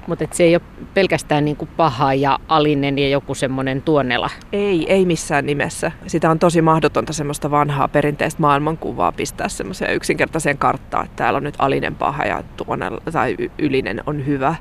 mutta 0.07 0.25
se 0.31 0.43
ei 0.43 0.55
ole 0.55 0.61
pelkästään 0.93 1.45
niin 1.45 1.57
kuin 1.57 1.69
paha 1.77 2.13
ja 2.13 2.39
alinen 2.47 2.99
ja 2.99 3.09
joku 3.09 3.35
semmoinen 3.35 3.81
tuonnela. 3.81 4.29
Ei, 4.53 4.93
ei 4.93 5.05
missään 5.05 5.45
nimessä. 5.45 5.91
Sitä 6.07 6.31
on 6.31 6.39
tosi 6.39 6.61
mahdotonta 6.61 7.13
semmoista 7.13 7.51
vanhaa 7.51 7.87
perinteistä 7.87 8.41
maailmankuvaa 8.41 9.11
pistää 9.11 9.49
semmoiseen 9.49 9.95
yksinkertaiseen 9.95 10.57
karttaan, 10.57 11.05
että 11.05 11.15
täällä 11.15 11.37
on 11.37 11.43
nyt 11.43 11.55
alinen 11.59 11.95
paha 11.95 12.25
ja 12.25 12.43
tuonnela, 12.57 13.01
tai 13.11 13.37
ylinen 13.57 14.03
on 14.05 14.25
hyvä. 14.25 14.55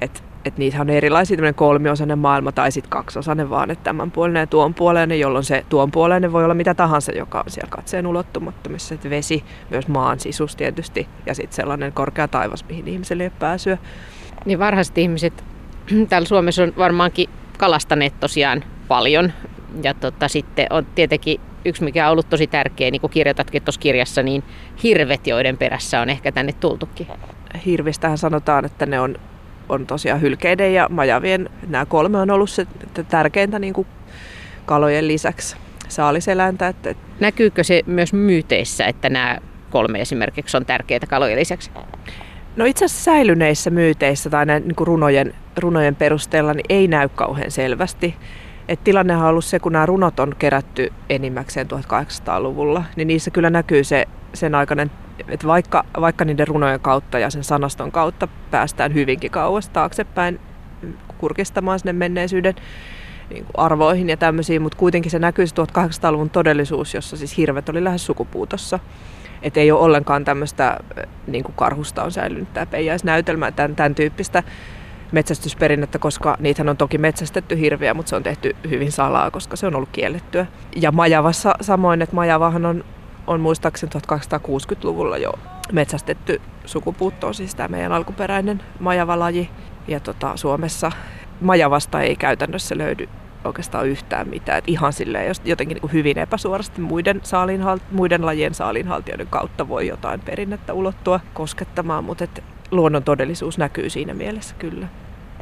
Että 0.00 0.20
et 0.44 0.58
niitä 0.58 0.80
on 0.80 0.90
erilaisia, 0.90 1.36
tämmöinen 1.36 1.54
kolmiosainen 1.54 2.18
maailma 2.18 2.52
tai 2.52 2.72
sitten 2.72 2.90
kaksiosainen 2.90 3.50
vaan, 3.50 3.70
että 3.70 3.84
tämän 3.84 4.10
puolinen 4.10 4.40
ja 4.40 4.46
tuon 4.46 4.74
puoleinen, 4.74 5.20
jolloin 5.20 5.44
se 5.44 5.64
tuon 5.68 5.90
puoleinen 5.90 6.32
voi 6.32 6.44
olla 6.44 6.54
mitä 6.54 6.74
tahansa, 6.74 7.12
joka 7.12 7.38
on 7.38 7.50
siellä 7.50 7.70
katseen 7.70 8.06
ulottumattomissa. 8.06 8.94
Että 8.94 9.10
vesi, 9.10 9.44
myös 9.70 9.88
maan 9.88 10.20
sisus 10.20 10.56
tietysti 10.56 11.08
ja 11.26 11.34
sitten 11.34 11.56
sellainen 11.56 11.92
korkea 11.92 12.28
taivas, 12.28 12.64
mihin 12.68 12.88
ihmiselle 12.88 13.22
ei 13.22 13.26
ole 13.26 13.38
pääsyä. 13.38 13.78
Niin 14.44 14.58
varhaiset 14.58 14.98
ihmiset 14.98 15.44
täällä 16.08 16.28
Suomessa 16.28 16.62
on 16.62 16.72
varmaankin 16.78 17.28
kalastaneet 17.58 18.20
tosiaan 18.20 18.64
paljon. 18.88 19.32
Ja 19.82 19.94
tota, 19.94 20.28
sitten 20.28 20.66
on 20.70 20.86
tietenkin 20.94 21.40
yksi, 21.64 21.84
mikä 21.84 22.06
on 22.06 22.12
ollut 22.12 22.28
tosi 22.28 22.46
tärkeä, 22.46 22.90
niin 22.90 23.00
kuin 23.00 23.10
kirjoitatkin 23.10 23.62
tuossa 23.62 23.80
kirjassa, 23.80 24.22
niin 24.22 24.42
hirvet, 24.82 25.26
joiden 25.26 25.56
perässä 25.56 26.00
on 26.00 26.10
ehkä 26.10 26.32
tänne 26.32 26.52
tultukin. 26.52 27.06
Hirvistähän 27.66 28.18
sanotaan, 28.18 28.64
että 28.64 28.86
ne 28.86 29.00
on, 29.00 29.16
on 29.68 29.86
tosiaan 29.86 30.20
hylkeiden 30.20 30.74
ja 30.74 30.86
majavien. 30.90 31.50
Nämä 31.68 31.86
kolme 31.86 32.18
on 32.18 32.30
ollut 32.30 32.50
se 32.50 32.66
tärkeintä 33.08 33.58
niin 33.58 33.74
kuin 33.74 33.86
kalojen 34.66 35.08
lisäksi 35.08 35.56
saaliseläintä. 35.88 36.68
Että... 36.68 36.94
Näkyykö 37.20 37.64
se 37.64 37.82
myös 37.86 38.12
myyteissä, 38.12 38.86
että 38.86 39.08
nämä 39.08 39.38
kolme 39.70 40.00
esimerkiksi 40.00 40.56
on 40.56 40.66
tärkeitä 40.66 41.06
kalojen 41.06 41.38
lisäksi? 41.38 41.70
No 42.56 42.64
itse 42.64 42.84
asiassa 42.84 43.04
säilyneissä 43.04 43.70
myyteissä 43.70 44.30
tai 44.30 44.46
näin, 44.46 44.62
niin 44.68 44.76
kuin 44.76 44.86
runojen, 44.86 45.34
runojen 45.56 45.96
perusteella 45.96 46.54
niin 46.54 46.66
ei 46.68 46.88
näy 46.88 47.08
kauhean 47.08 47.50
selvästi. 47.50 48.14
Et 48.68 48.84
tilannehan 48.84 49.24
on 49.24 49.30
ollut 49.30 49.44
se, 49.44 49.58
kun 49.58 49.72
nämä 49.72 49.86
runot 49.86 50.20
on 50.20 50.34
kerätty 50.38 50.92
enimmäkseen 51.10 51.66
1800-luvulla, 51.66 52.84
niin 52.96 53.08
niissä 53.08 53.30
kyllä 53.30 53.50
näkyy 53.50 53.84
se 53.84 54.06
sen 54.34 54.54
aikainen, 54.54 54.90
että 55.28 55.46
vaikka, 55.46 55.84
vaikka 56.00 56.24
niiden 56.24 56.48
runojen 56.48 56.80
kautta 56.80 57.18
ja 57.18 57.30
sen 57.30 57.44
sanaston 57.44 57.92
kautta 57.92 58.28
päästään 58.50 58.94
hyvinkin 58.94 59.30
kauas 59.30 59.68
taaksepäin 59.68 60.40
kurkistamaan 61.18 61.78
sinne 61.78 61.92
menneisyyden 61.92 62.54
niin 63.30 63.44
kuin 63.44 63.58
arvoihin 63.58 64.08
ja 64.08 64.16
tämmöisiin, 64.16 64.62
mutta 64.62 64.78
kuitenkin 64.78 65.10
se 65.10 65.18
näkyy 65.18 65.46
se 65.46 65.54
1800-luvun 65.62 66.30
todellisuus, 66.30 66.94
jossa 66.94 67.16
siis 67.16 67.36
hirvet 67.36 67.68
oli 67.68 67.84
lähes 67.84 68.06
sukupuutossa. 68.06 68.78
Että 69.44 69.60
ei 69.60 69.72
ole 69.72 69.80
ollenkaan 69.80 70.24
tämmöistä, 70.24 70.76
niin 71.26 71.44
kuin 71.44 71.54
karhusta 71.54 72.02
on 72.02 72.12
säilynyt 72.12 72.52
tämä 72.54 72.66
peijaisnäytelmä, 72.66 73.52
tämän, 73.52 73.76
tämän 73.76 73.94
tyyppistä 73.94 74.42
metsästysperinnettä, 75.12 75.98
koska 75.98 76.36
niitä 76.40 76.64
on 76.70 76.76
toki 76.76 76.98
metsästetty 76.98 77.58
hirviä, 77.58 77.94
mutta 77.94 78.10
se 78.10 78.16
on 78.16 78.22
tehty 78.22 78.56
hyvin 78.70 78.92
salaa, 78.92 79.30
koska 79.30 79.56
se 79.56 79.66
on 79.66 79.74
ollut 79.74 79.88
kiellettyä. 79.92 80.46
Ja 80.76 80.92
Majavassa 80.92 81.54
samoin, 81.60 82.02
että 82.02 82.14
Majavahan 82.14 82.66
on, 82.66 82.84
on 83.26 83.40
muistaakseni 83.40 83.92
1260-luvulla 83.96 85.18
jo 85.18 85.32
metsästetty 85.72 86.40
sukupuutto, 86.64 87.32
siis 87.32 87.54
tämä 87.54 87.68
meidän 87.68 87.92
alkuperäinen 87.92 88.62
majavalaji. 88.80 89.50
Ja 89.88 90.00
tota, 90.00 90.36
Suomessa 90.36 90.92
Majavasta 91.40 92.00
ei 92.00 92.16
käytännössä 92.16 92.78
löydy 92.78 93.08
oikeastaan 93.44 93.88
yhtään 93.88 94.28
mitään. 94.28 94.58
Et 94.58 94.64
ihan 94.66 94.92
silleen 94.92 95.34
jotenkin 95.44 95.78
niin 95.82 95.92
hyvin 95.92 96.18
epäsuorasti 96.18 96.80
muiden, 96.80 97.20
saaliinhal- 97.24 97.82
muiden 97.90 98.26
lajien 98.26 98.54
saaliinhaltijoiden 98.54 99.26
kautta 99.26 99.68
voi 99.68 99.86
jotain 99.86 100.20
perinnettä 100.20 100.72
ulottua 100.72 101.20
koskettamaan, 101.34 102.04
mutta 102.04 102.24
et 102.24 102.44
luonnon 102.70 103.02
todellisuus 103.02 103.58
näkyy 103.58 103.90
siinä 103.90 104.14
mielessä 104.14 104.54
kyllä. 104.58 104.86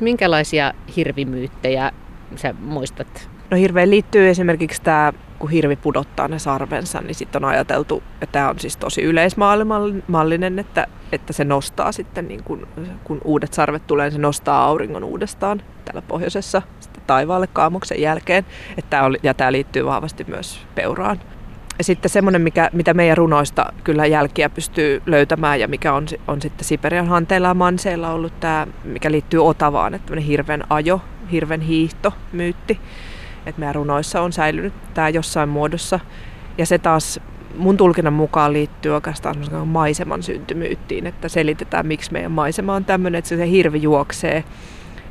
Minkälaisia 0.00 0.72
hirvimyyttejä 0.96 1.92
sä 2.36 2.54
muistat? 2.60 3.28
No 3.50 3.56
hirveen 3.56 3.90
liittyy 3.90 4.28
esimerkiksi 4.28 4.82
tämä, 4.82 5.12
kun 5.38 5.50
hirvi 5.50 5.76
pudottaa 5.76 6.28
ne 6.28 6.38
sarvensa, 6.38 7.00
niin 7.00 7.14
sitten 7.14 7.44
on 7.44 7.50
ajateltu, 7.50 8.02
että 8.14 8.32
tämä 8.32 8.48
on 8.48 8.58
siis 8.58 8.76
tosi 8.76 9.02
yleismallinen, 9.02 10.58
että, 10.58 10.86
että 11.12 11.32
se 11.32 11.44
nostaa 11.44 11.92
sitten, 11.92 12.28
niin 12.28 12.42
kun, 12.42 12.68
kun 13.04 13.20
uudet 13.24 13.52
sarvet 13.52 13.86
tulee, 13.86 14.06
niin 14.06 14.12
se 14.12 14.18
nostaa 14.18 14.64
auringon 14.64 15.04
uudestaan 15.04 15.62
täällä 15.84 16.02
pohjoisessa 16.02 16.62
taivaalle 17.12 17.46
kaamuksen 17.46 18.00
jälkeen. 18.00 18.46
Että 18.78 19.02
on, 19.02 19.16
ja 19.22 19.34
tämä 19.34 19.52
liittyy 19.52 19.84
vahvasti 19.84 20.24
myös 20.28 20.60
peuraan. 20.74 21.20
Ja 21.78 21.84
sitten 21.84 22.10
semmoinen, 22.10 22.42
mikä, 22.42 22.70
mitä 22.72 22.94
meidän 22.94 23.16
runoista 23.16 23.72
kyllä 23.84 24.06
jälkiä 24.06 24.50
pystyy 24.50 25.02
löytämään 25.06 25.60
ja 25.60 25.68
mikä 25.68 25.92
on, 25.94 26.06
on 26.28 26.42
sitten 26.42 26.64
Siperian 26.64 27.08
hanteilla 27.08 27.48
ja 27.48 27.54
manseilla 27.54 28.12
ollut 28.12 28.40
tämä, 28.40 28.66
mikä 28.84 29.10
liittyy 29.10 29.46
Otavaan, 29.46 29.94
että 29.94 30.20
hirven 30.20 30.64
ajo, 30.70 31.00
hirven 31.32 31.60
hiihto, 31.60 32.12
myytti. 32.32 32.80
Että 33.46 33.60
meidän 33.60 33.74
runoissa 33.74 34.20
on 34.20 34.32
säilynyt 34.32 34.74
tämä 34.94 35.08
jossain 35.08 35.48
muodossa. 35.48 36.00
Ja 36.58 36.66
se 36.66 36.78
taas 36.78 37.20
mun 37.56 37.76
tulkinnan 37.76 38.12
mukaan 38.12 38.52
liittyy 38.52 38.94
oikeastaan 38.94 39.36
maiseman 39.66 40.22
syntymyyttiin, 40.22 41.06
että 41.06 41.28
selitetään, 41.28 41.86
miksi 41.86 42.12
meidän 42.12 42.32
maisema 42.32 42.74
on 42.74 42.84
tämmöinen, 42.84 43.18
että 43.18 43.28
se 43.28 43.50
hirvi 43.50 43.82
juoksee, 43.82 44.44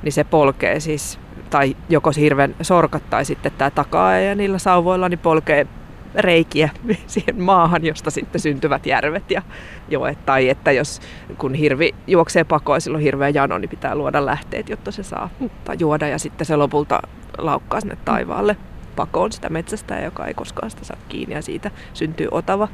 niin 0.03 0.13
se 0.13 0.23
polkee 0.23 0.79
siis, 0.79 1.19
tai 1.51 1.75
joko 1.89 2.11
hirven 2.17 2.55
sorkat 2.61 3.09
tai 3.09 3.25
sitten 3.25 3.51
tämä 3.57 3.69
takaa 3.69 4.17
ja 4.17 4.35
niillä 4.35 4.57
sauvoilla 4.57 5.09
niin 5.09 5.19
polkee 5.19 5.67
reikiä 6.15 6.69
siihen 7.07 7.41
maahan, 7.41 7.85
josta 7.85 8.11
sitten 8.11 8.41
syntyvät 8.41 8.85
järvet 8.85 9.31
ja 9.31 9.41
joet. 9.89 10.25
Tai 10.25 10.49
että 10.49 10.71
jos 10.71 10.99
kun 11.37 11.53
hirvi 11.53 11.95
juoksee 12.07 12.43
pakoon 12.43 12.81
silloin 12.81 13.03
hirveä 13.03 13.29
jano, 13.29 13.57
niin 13.57 13.69
pitää 13.69 13.95
luoda 13.95 14.25
lähteet, 14.25 14.69
jotta 14.69 14.91
se 14.91 15.03
saa 15.03 15.29
tai 15.63 15.75
juoda 15.79 16.07
ja 16.07 16.19
sitten 16.19 16.45
se 16.45 16.55
lopulta 16.55 16.99
laukkaa 17.37 17.81
sinne 17.81 17.97
taivaalle 18.05 18.57
pakoon 18.95 19.31
sitä 19.31 19.49
metsästä, 19.49 19.99
joka 19.99 20.25
ei 20.25 20.33
koskaan 20.33 20.69
sitä 20.69 20.85
saa 20.85 20.97
kiinni 21.09 21.35
ja 21.35 21.41
siitä 21.41 21.71
syntyy 21.93 22.27
otava. 22.31 22.67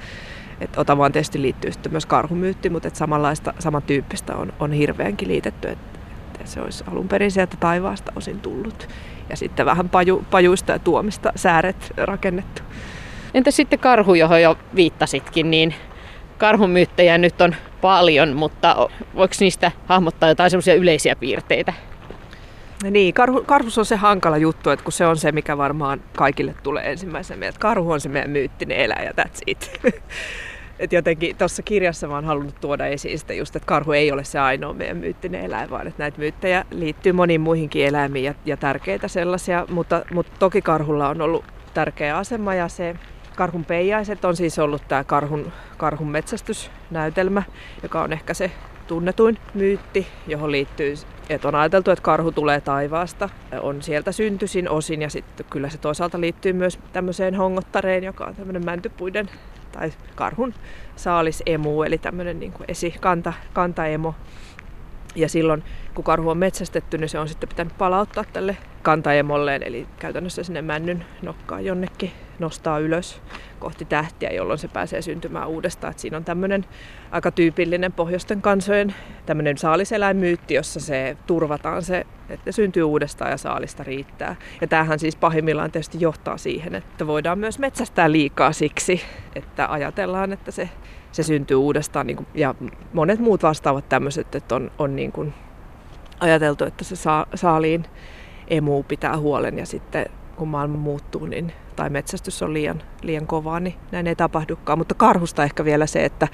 Et 0.61 0.77
Otavaan 0.77 1.11
tietysti 1.11 1.41
liittyy 1.41 1.71
sitten 1.71 1.91
myös 1.91 2.05
karhumyytti, 2.05 2.69
mutta 2.69 2.87
et 2.87 2.95
samanlaista, 2.95 3.53
samantyyppistä 3.59 4.35
on, 4.35 4.53
on 4.59 4.71
hirveänkin 4.71 5.27
liitetty, 5.27 5.67
että 5.67 5.96
et 6.39 6.47
se 6.47 6.61
olisi 6.61 6.83
alun 6.91 7.07
perin 7.07 7.31
sieltä 7.31 7.57
taivaasta 7.59 8.11
osin 8.15 8.39
tullut. 8.39 8.87
Ja 9.29 9.37
sitten 9.37 9.65
vähän 9.65 9.89
paju, 9.89 10.25
pajuista 10.31 10.71
ja 10.71 10.79
tuomista 10.79 11.31
sääret 11.35 11.93
rakennettu. 11.97 12.61
Entä 13.33 13.51
sitten 13.51 13.79
karhu, 13.79 14.13
johon 14.13 14.41
jo 14.41 14.57
viittasitkin, 14.75 15.51
niin 15.51 15.75
karhumyyttejä 16.37 17.17
nyt 17.17 17.41
on 17.41 17.55
paljon, 17.81 18.35
mutta 18.35 18.89
voiko 19.15 19.33
niistä 19.39 19.71
hahmottaa 19.85 20.29
jotain 20.29 20.51
semmoisia 20.51 20.75
yleisiä 20.75 21.15
piirteitä? 21.15 21.73
Niin, 22.91 23.13
karhu, 23.13 23.43
karhus 23.43 23.77
on 23.77 23.85
se 23.85 23.95
hankala 23.95 24.37
juttu, 24.37 24.69
että 24.69 24.83
kun 24.83 24.93
se 24.93 25.05
on 25.05 25.17
se, 25.17 25.31
mikä 25.31 25.57
varmaan 25.57 26.01
kaikille 26.15 26.55
tulee 26.63 26.91
ensimmäisenä 26.91 27.37
mieleen, 27.37 27.49
että 27.49 27.59
karhu 27.59 27.91
on 27.91 28.01
se 28.01 28.09
meidän 28.09 28.29
myyttinen 28.29 28.77
eläjä, 28.77 29.11
that's 29.21 29.41
it. 29.47 29.71
Et 30.79 30.93
jotenkin 30.93 31.35
tuossa 31.35 31.61
kirjassa 31.61 32.07
mä 32.07 32.15
oon 32.15 32.25
halunnut 32.25 32.61
tuoda 32.61 32.85
esiin 32.85 33.19
sitä 33.19 33.33
just, 33.33 33.55
että 33.55 33.65
karhu 33.65 33.91
ei 33.91 34.11
ole 34.11 34.23
se 34.23 34.39
ainoa 34.39 34.73
meidän 34.73 34.97
myyttinen 34.97 35.45
eläin, 35.45 35.69
vaan 35.69 35.87
että 35.87 36.03
näitä 36.03 36.19
myyttejä 36.19 36.65
liittyy 36.71 37.11
moniin 37.11 37.41
muihinkin 37.41 37.85
eläimiin 37.85 38.25
ja, 38.25 38.33
ja 38.45 38.57
tärkeitä 38.57 39.07
sellaisia, 39.07 39.65
mutta, 39.69 40.05
mutta 40.13 40.31
toki 40.39 40.61
karhulla 40.61 41.09
on 41.09 41.21
ollut 41.21 41.45
tärkeä 41.73 42.17
asema 42.17 42.53
ja 42.53 42.67
se 42.67 42.95
Karhun 43.37 43.65
peijaiset 43.65 44.25
on 44.25 44.35
siis 44.35 44.59
ollut 44.59 44.81
tämä 44.87 45.03
karhun, 45.03 45.51
karhun 45.77 46.09
metsästysnäytelmä, 46.09 47.43
joka 47.83 48.01
on 48.01 48.13
ehkä 48.13 48.33
se 48.33 48.51
tunnetuin 48.87 49.37
myytti, 49.53 50.07
johon 50.27 50.51
liittyy, 50.51 50.93
että 51.29 51.47
on 51.47 51.55
ajateltu, 51.55 51.91
että 51.91 52.03
karhu 52.03 52.31
tulee 52.31 52.61
taivaasta, 52.61 53.29
on 53.61 53.81
sieltä 53.81 54.11
syntyisin 54.11 54.69
osin 54.69 55.01
ja 55.01 55.09
sitten 55.09 55.45
kyllä 55.49 55.69
se 55.69 55.77
toisaalta 55.77 56.21
liittyy 56.21 56.53
myös 56.53 56.79
tämmöiseen 56.93 57.35
hongottareen, 57.35 58.03
joka 58.03 58.25
on 58.25 58.35
tämmöinen 58.35 58.65
mäntypuiden 58.65 59.29
tai 59.77 59.91
karhun 60.15 60.53
saalisemu, 60.95 61.83
eli 61.83 61.97
tämmöinen 61.97 62.39
niin 62.39 62.53
esikanta, 62.67 63.33
kantaemo. 63.53 64.15
Ja 65.15 65.29
silloin, 65.29 65.63
kun 65.95 66.03
karhu 66.03 66.29
on 66.29 66.37
metsästetty, 66.37 66.97
niin 66.97 67.09
se 67.09 67.19
on 67.19 67.27
sitten 67.27 67.49
pitänyt 67.49 67.77
palauttaa 67.77 68.23
tälle 68.33 68.57
kantaemolleen, 68.83 69.63
eli 69.63 69.87
käytännössä 69.99 70.43
sinne 70.43 70.61
männyn 70.61 71.05
nokkaan 71.21 71.65
jonnekin 71.65 72.11
nostaa 72.39 72.79
ylös 72.79 73.21
kohti 73.59 73.85
tähtiä, 73.85 74.29
jolloin 74.29 74.59
se 74.59 74.67
pääsee 74.67 75.01
syntymään 75.01 75.47
uudestaan. 75.47 75.91
Et 75.91 75.99
siinä 75.99 76.17
on 76.17 76.25
tämmöinen 76.25 76.65
aika 77.11 77.31
tyypillinen 77.31 77.93
pohjoisten 77.93 78.41
kansojen 78.41 78.95
tämmöinen 79.25 79.57
saaliseläinmyytti, 79.57 80.53
jossa 80.53 80.79
se 80.79 81.17
turvataan 81.27 81.83
se, 81.83 82.05
että 82.29 82.51
syntyy 82.51 82.83
uudestaan 82.83 83.31
ja 83.31 83.37
saalista 83.37 83.83
riittää. 83.83 84.35
Ja 84.61 84.67
tämähän 84.67 84.99
siis 84.99 85.15
pahimmillaan 85.15 85.71
tietysti 85.71 85.97
johtaa 86.01 86.37
siihen, 86.37 86.75
että 86.75 87.07
voidaan 87.07 87.39
myös 87.39 87.59
metsästää 87.59 88.11
liikaa 88.11 88.51
siksi, 88.51 89.01
että 89.35 89.71
ajatellaan, 89.71 90.33
että 90.33 90.51
se, 90.51 90.69
se 91.11 91.23
syntyy 91.23 91.57
uudestaan. 91.57 92.07
Niin 92.07 92.17
kuin, 92.17 92.27
ja 92.33 92.55
monet 92.93 93.19
muut 93.19 93.43
vastaavat 93.43 93.89
tämmöiset, 93.89 94.35
että 94.35 94.55
on, 94.55 94.71
on 94.79 94.95
niin 94.95 95.11
kuin 95.11 95.33
ajateltu, 96.19 96.65
että 96.65 96.83
se 96.83 96.95
saa, 96.95 97.25
saaliin 97.35 97.85
emu 98.47 98.83
pitää 98.83 99.17
huolen 99.17 99.57
ja 99.57 99.65
sitten 99.65 100.05
kun 100.35 100.47
maailma 100.47 100.77
muuttuu 100.77 101.25
niin, 101.25 101.53
tai 101.77 101.89
metsästys 101.89 102.43
on 102.43 102.53
liian, 102.53 102.81
liian 103.01 103.27
kovaa, 103.27 103.59
niin 103.59 103.75
näin 103.91 104.07
ei 104.07 104.15
tapahdukaan. 104.15 104.77
Mutta 104.77 104.95
karhusta 104.95 105.43
ehkä 105.43 105.65
vielä 105.65 105.85
se, 105.85 106.05
että, 106.05 106.27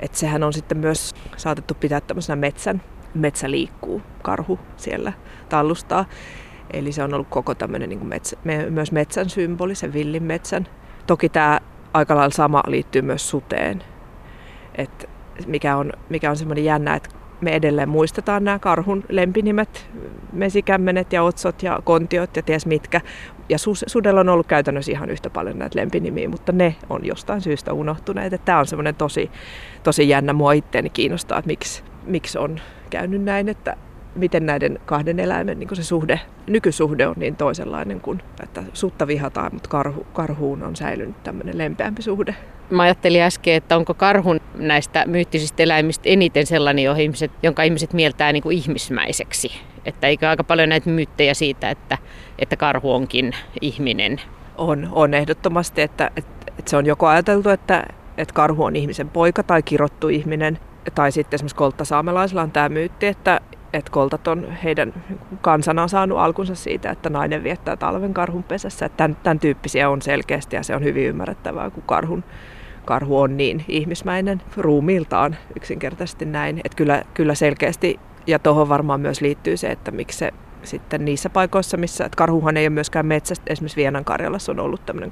että 0.00 0.18
sehän 0.18 0.42
on 0.42 0.52
sitten 0.52 0.78
myös 0.78 1.14
saatettu 1.36 1.74
pitää 1.74 2.00
tämmöisenä 2.00 2.36
metsän, 2.36 2.82
metsä 3.14 3.50
liikkuu, 3.50 4.02
karhu 4.22 4.58
siellä 4.76 5.12
tallustaa. 5.48 6.04
Eli 6.72 6.92
se 6.92 7.02
on 7.02 7.14
ollut 7.14 7.28
koko 7.30 7.54
tämmöinen 7.54 7.88
niin 7.88 8.06
metsä, 8.06 8.36
myös 8.70 8.92
metsän 8.92 9.30
symboli, 9.30 9.74
se 9.74 9.92
villin 9.92 10.22
metsän. 10.22 10.68
Toki 11.06 11.28
tämä 11.28 11.60
aika 11.92 12.16
lailla 12.16 12.34
sama 12.34 12.62
liittyy 12.66 13.02
myös 13.02 13.30
suteen. 13.30 13.82
Et 14.74 15.08
mikä 15.46 15.76
on, 15.76 15.92
mikä 16.08 16.30
on 16.30 16.36
semmoinen 16.36 16.64
jännä, 16.64 16.94
että 16.94 17.10
me 17.40 17.54
edelleen 17.54 17.88
muistetaan 17.88 18.44
nämä 18.44 18.58
karhun 18.58 19.04
lempinimet, 19.08 19.90
mesikämmenet 20.32 21.12
ja 21.12 21.22
otsot 21.22 21.62
ja 21.62 21.80
kontiot 21.84 22.36
ja 22.36 22.42
ties 22.42 22.66
mitkä. 22.66 23.00
Ja 23.50 23.58
sudella 23.86 24.20
on 24.20 24.28
ollut 24.28 24.46
käytännössä 24.46 24.92
ihan 24.92 25.10
yhtä 25.10 25.30
paljon 25.30 25.58
näitä 25.58 25.78
lempinimiä, 25.78 26.28
mutta 26.28 26.52
ne 26.52 26.76
on 26.90 27.06
jostain 27.06 27.40
syystä 27.40 27.72
unohtuneet. 27.72 28.44
Tämä 28.44 28.58
on 28.58 28.66
semmoinen 28.66 28.94
tosi, 28.94 29.30
tosi 29.82 30.08
jännä, 30.08 30.32
mua 30.32 30.52
itteeni 30.52 30.90
kiinnostaa, 30.90 31.38
että 31.38 31.46
miksi, 31.46 31.82
miksi 32.06 32.38
on 32.38 32.60
käynyt 32.90 33.22
näin, 33.22 33.48
että, 33.48 33.76
miten 34.14 34.46
näiden 34.46 34.78
kahden 34.86 35.20
eläimen 35.20 35.58
niin 35.58 35.76
se 35.76 35.84
suhde, 35.84 36.20
nykysuhde 36.46 37.06
on 37.06 37.14
niin 37.16 37.36
toisenlainen 37.36 38.00
kuin, 38.00 38.22
että 38.42 38.62
sutta 38.72 39.06
vihataan, 39.06 39.50
mutta 39.52 39.68
karhu, 39.68 40.06
karhuun 40.12 40.62
on 40.62 40.76
säilynyt 40.76 41.22
tämmöinen 41.22 41.58
lempeämpi 41.58 42.02
suhde. 42.02 42.34
Mä 42.70 42.82
ajattelin 42.82 43.22
äsken, 43.22 43.54
että 43.54 43.76
onko 43.76 43.94
karhun 43.94 44.40
näistä 44.54 45.04
myyttisistä 45.06 45.62
eläimistä 45.62 46.08
eniten 46.08 46.46
sellainen, 46.46 46.84
johon 46.84 47.00
ihmiset, 47.00 47.30
jonka 47.42 47.62
ihmiset 47.62 47.92
mieltää 47.92 48.32
niin 48.32 48.42
kuin 48.42 48.56
ihmismäiseksi. 48.56 49.52
Että 49.84 50.06
eikö 50.06 50.28
aika 50.28 50.44
paljon 50.44 50.68
näitä 50.68 50.90
myyttejä 50.90 51.34
siitä, 51.34 51.70
että, 51.70 51.98
että 52.38 52.56
karhu 52.56 52.92
onkin 52.92 53.32
ihminen? 53.60 54.20
On, 54.58 54.88
on 54.92 55.14
ehdottomasti, 55.14 55.82
että, 55.82 56.10
että, 56.16 56.52
että 56.58 56.70
se 56.70 56.76
on 56.76 56.86
joko 56.86 57.06
ajateltu, 57.06 57.48
että, 57.48 57.84
että 58.18 58.34
karhu 58.34 58.64
on 58.64 58.76
ihmisen 58.76 59.08
poika 59.08 59.42
tai 59.42 59.62
kirottu 59.62 60.08
ihminen. 60.08 60.58
Tai 60.94 61.12
sitten 61.12 61.36
esimerkiksi 61.36 61.56
kolttasaamelaisilla 61.56 62.42
on 62.42 62.50
tämä 62.50 62.68
myytti, 62.68 63.06
että, 63.06 63.40
että 63.72 63.90
koltat 63.90 64.28
on 64.28 64.52
heidän 64.64 64.94
kansana 65.40 65.82
on 65.82 65.88
saanut 65.88 66.18
alkunsa 66.18 66.54
siitä, 66.54 66.90
että 66.90 67.10
nainen 67.10 67.44
viettää 67.44 67.76
talven 67.76 68.14
karhun 68.14 68.42
pesässä. 68.42 68.88
Tämän, 68.88 69.16
tämän 69.22 69.40
tyyppisiä 69.40 69.90
on 69.90 70.02
selkeästi 70.02 70.56
ja 70.56 70.62
se 70.62 70.76
on 70.76 70.84
hyvin 70.84 71.06
ymmärrettävää, 71.06 71.70
kun 71.70 71.82
karhun, 71.86 72.24
karhu 72.84 73.18
on 73.18 73.36
niin 73.36 73.64
ihmismäinen 73.68 74.42
ruumiiltaan 74.56 75.36
yksinkertaisesti 75.56 76.24
näin. 76.24 76.60
Että 76.64 76.76
kyllä, 76.76 77.02
kyllä 77.14 77.34
selkeästi, 77.34 78.00
ja 78.30 78.38
tuohon 78.38 78.68
varmaan 78.68 79.00
myös 79.00 79.20
liittyy 79.20 79.56
se, 79.56 79.70
että 79.70 79.90
miksi 79.90 80.18
se 80.18 80.32
sitten 80.62 81.04
niissä 81.04 81.30
paikoissa, 81.30 81.76
missä, 81.76 82.04
että 82.04 82.16
karhuhan 82.16 82.56
ei 82.56 82.64
ole 82.64 82.70
myöskään 82.70 83.06
metsästä, 83.06 83.44
esimerkiksi 83.46 83.76
Vienan 83.76 84.04
Karjalassa 84.04 84.52
on 84.52 84.60
ollut 84.60 84.86
tämmöinen 84.86 85.10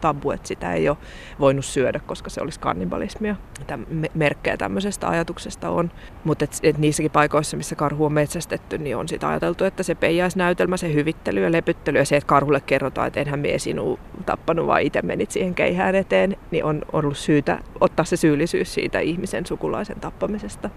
tabu, 0.00 0.30
että 0.30 0.48
sitä 0.48 0.72
ei 0.72 0.88
ole 0.88 0.96
voinut 1.40 1.64
syödä, 1.64 2.00
koska 2.06 2.30
se 2.30 2.40
olisi 2.40 2.60
kannibalismia. 2.60 3.36
Täm, 3.66 3.84
merkkejä 4.14 4.56
tämmöisestä 4.56 5.08
ajatuksesta 5.08 5.70
on, 5.70 5.90
mutta 6.24 6.44
et, 6.44 6.58
et 6.62 6.78
niissäkin 6.78 7.10
paikoissa, 7.10 7.56
missä 7.56 7.76
karhu 7.76 8.04
on 8.04 8.12
metsästetty, 8.12 8.78
niin 8.78 8.96
on 8.96 9.08
sitä 9.08 9.28
ajateltu, 9.28 9.64
että 9.64 9.82
se 9.82 9.94
peijaisnäytelmä, 9.94 10.76
se 10.76 10.94
hyvittely 10.94 11.42
ja 11.42 11.52
lepyttely 11.52 11.98
ja 11.98 12.04
se, 12.04 12.16
että 12.16 12.26
karhulle 12.26 12.60
kerrotaan, 12.60 13.06
että 13.06 13.20
enhän 13.20 13.40
mie 13.40 13.58
sinua 13.58 13.98
tappanut, 14.26 14.66
vaan 14.66 14.82
itse 14.82 15.02
menit 15.02 15.30
siihen 15.30 15.54
keihään 15.54 15.94
eteen, 15.94 16.36
niin 16.50 16.64
on 16.64 16.82
ollut 16.92 17.18
syytä 17.18 17.58
ottaa 17.80 18.04
se 18.04 18.16
syyllisyys 18.16 18.74
siitä 18.74 19.00
ihmisen 19.00 19.46
sukulaisen 19.46 20.00
tappamisesta 20.00 20.70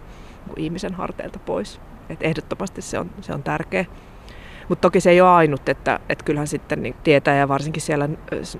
ihmisen 0.55 0.93
harteilta 0.93 1.39
pois. 1.39 1.81
Et 2.09 2.19
ehdottomasti 2.21 2.81
se 2.81 2.99
on, 2.99 3.09
se 3.21 3.33
on 3.33 3.43
tärkeä. 3.43 3.85
Mutta 4.69 4.81
toki 4.81 4.99
se 4.99 5.09
ei 5.09 5.21
ole 5.21 5.29
ainut, 5.29 5.69
että, 5.69 5.99
että 6.09 6.25
kyllähän 6.25 6.47
sitten 6.47 6.83
niin 6.83 6.95
tietää 7.03 7.35
ja 7.35 7.47
varsinkin 7.47 7.81
siellä 7.81 8.09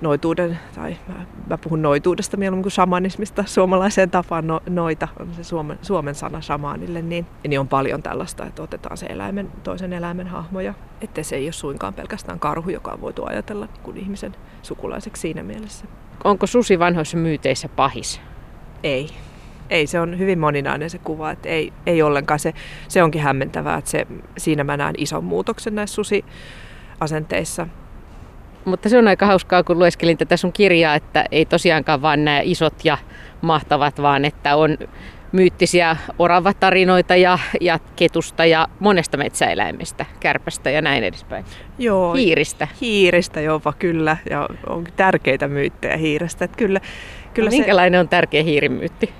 noituuden, 0.01 0.59
tai 0.75 0.97
mä, 1.07 1.25
mä 1.49 1.57
puhun 1.57 1.81
noituudesta 1.81 2.37
mieluummin 2.37 2.63
kuin 2.63 2.71
shamanismista 2.71 3.43
suomalaiseen 3.47 4.11
tapaan, 4.11 4.47
no, 4.47 4.61
noita 4.69 5.07
on 5.19 5.33
se 5.33 5.43
suomen, 5.43 5.79
suomen 5.81 6.15
sana 6.15 6.41
shamanille, 6.41 7.01
niin, 7.01 7.25
niin 7.47 7.59
on 7.59 7.67
paljon 7.67 8.03
tällaista, 8.03 8.45
että 8.45 8.63
otetaan 8.63 8.97
se 8.97 9.05
eläimen, 9.05 9.51
toisen 9.63 9.93
eläimen 9.93 10.27
hahmoja. 10.27 10.73
Että 11.01 11.23
se 11.23 11.35
ei 11.35 11.45
ole 11.45 11.51
suinkaan 11.51 11.93
pelkästään 11.93 12.39
karhu, 12.39 12.69
joka 12.69 12.91
on 12.91 13.01
voitu 13.01 13.25
ajatella 13.25 13.67
kuin 13.83 13.97
ihmisen 13.97 14.35
sukulaiseksi 14.61 15.21
siinä 15.21 15.43
mielessä. 15.43 15.85
Onko 16.23 16.47
susi 16.47 16.79
vanhoissa 16.79 17.17
myyteissä 17.17 17.69
pahis? 17.69 18.21
Ei 18.83 19.09
ei, 19.69 19.87
se 19.87 19.99
on 19.99 20.19
hyvin 20.19 20.39
moninainen 20.39 20.89
se 20.89 20.97
kuva, 20.97 21.31
että 21.31 21.49
ei, 21.49 21.73
ei 21.85 22.01
ollenkaan. 22.01 22.39
Se, 22.39 22.53
se 22.87 23.03
onkin 23.03 23.21
hämmentävää, 23.21 23.77
että 23.77 23.91
se, 23.91 24.07
siinä 24.37 24.63
mä 24.63 24.77
näen 24.77 24.95
ison 24.97 25.23
muutoksen 25.23 25.75
näissä 25.75 25.95
susiasenteissa. 25.95 27.67
Mutta 28.65 28.89
se 28.89 28.97
on 28.97 29.07
aika 29.07 29.25
hauskaa, 29.25 29.63
kun 29.63 29.79
lueskelin 29.79 30.17
tätä 30.17 30.37
sun 30.37 30.53
kirjaa, 30.53 30.95
että 30.95 31.25
ei 31.31 31.45
tosiaankaan 31.45 32.01
vaan 32.01 32.25
nämä 32.25 32.39
isot 32.43 32.85
ja 32.85 32.97
mahtavat, 33.41 34.01
vaan 34.01 34.25
että 34.25 34.55
on 34.55 34.77
myyttisiä 35.31 35.97
oravatarinoita 36.19 37.15
ja, 37.15 37.39
ja 37.61 37.79
ketusta 37.95 38.45
ja 38.45 38.67
monesta 38.79 39.17
metsäeläimestä, 39.17 40.05
kärpästä 40.19 40.69
ja 40.69 40.81
näin 40.81 41.03
edespäin. 41.03 41.45
Joo, 41.79 42.13
hiiristä. 42.13 42.67
Hiiristä 42.81 43.41
jopa 43.41 43.73
kyllä, 43.73 44.17
ja 44.29 44.49
on 44.69 44.87
tärkeitä 44.95 45.47
myyttejä 45.47 45.97
hiirestä. 45.97 46.45
Että 46.45 46.57
kyllä, 46.57 46.81
kyllä 47.33 47.49
no, 47.49 47.57
minkälainen 47.57 47.97
se... 47.97 48.01
on 48.01 48.09
tärkeä 48.09 48.43
hiirimyytti? 48.43 49.13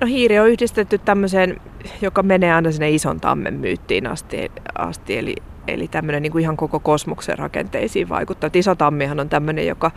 No 0.00 0.06
hiiri 0.06 0.38
on 0.38 0.48
yhdistetty 0.48 0.98
tämmöiseen, 0.98 1.60
joka 2.02 2.22
menee 2.22 2.52
aina 2.52 2.72
sinne 2.72 2.90
ison 2.90 3.20
tammen 3.20 3.54
myyttiin 3.54 4.06
asti, 4.06 4.52
asti 4.78 5.18
eli, 5.18 5.34
eli 5.68 5.88
tämmöinen 5.88 6.22
niin 6.22 6.32
kuin 6.32 6.42
ihan 6.42 6.56
koko 6.56 6.80
kosmoksen 6.80 7.38
rakenteisiin 7.38 8.08
vaikuttaa. 8.08 8.50
Iso 8.54 8.74
tammihan 8.74 9.20
on 9.20 9.28
tämmöinen, 9.28 9.66
joka 9.66 9.90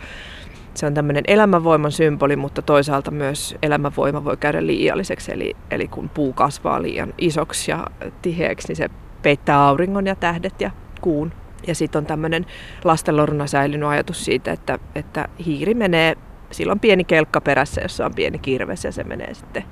se 0.74 0.86
on 0.86 0.94
tämmöinen 0.94 1.24
elämänvoiman 1.26 1.92
symboli, 1.92 2.36
mutta 2.36 2.62
toisaalta 2.62 3.10
myös 3.10 3.56
elämänvoima 3.62 4.24
voi 4.24 4.36
käydä 4.36 4.66
liialliseksi. 4.66 5.32
Eli, 5.32 5.56
eli 5.70 5.88
kun 5.88 6.08
puu 6.08 6.32
kasvaa 6.32 6.82
liian 6.82 7.14
isoksi 7.18 7.70
ja 7.70 7.86
tiheäksi, 8.22 8.68
niin 8.68 8.76
se 8.76 8.88
peittää 9.22 9.66
auringon 9.66 10.06
ja 10.06 10.14
tähdet 10.14 10.60
ja 10.60 10.70
kuun. 11.00 11.32
Ja 11.66 11.74
sitten 11.74 11.98
on 11.98 12.06
tämmöinen 12.06 12.46
lastenloruna 12.84 13.46
säilynyt 13.46 13.88
ajatus 13.88 14.24
siitä, 14.24 14.52
että, 14.52 14.78
että 14.94 15.28
hiiri 15.46 15.74
menee 15.74 16.16
sillä 16.54 16.72
on 16.72 16.80
pieni 16.80 17.04
kelkka 17.04 17.40
perässä, 17.40 17.80
jossa 17.80 18.06
on 18.06 18.14
pieni 18.14 18.38
kirves 18.38 18.84
ja 18.84 18.92
se 18.92 19.04
menee 19.04 19.34
sitten 19.34 19.64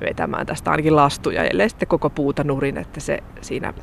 vetämään 0.00 0.46
tästä 0.46 0.70
ainakin 0.70 0.96
lastuja, 0.96 1.44
ellei 1.44 1.68
sitten 1.68 1.88
koko 1.88 2.10
puuta 2.10 2.44
nurin, 2.44 2.78
että 2.78 3.00
se 3.00 3.18
siinä 3.40 3.74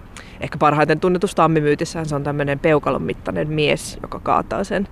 ehkä 0.42 0.58
parhaiten 0.58 1.00
tunnetusta 1.00 1.44
tammimyytissään 1.44 2.06
se 2.06 2.16
on 2.16 2.24
tämmöinen 2.24 2.60
peukalon 2.60 3.02
mittainen 3.02 3.54
mies, 3.54 4.00
joka 4.02 4.20
kaataa 4.20 4.64
sen, 4.64 4.88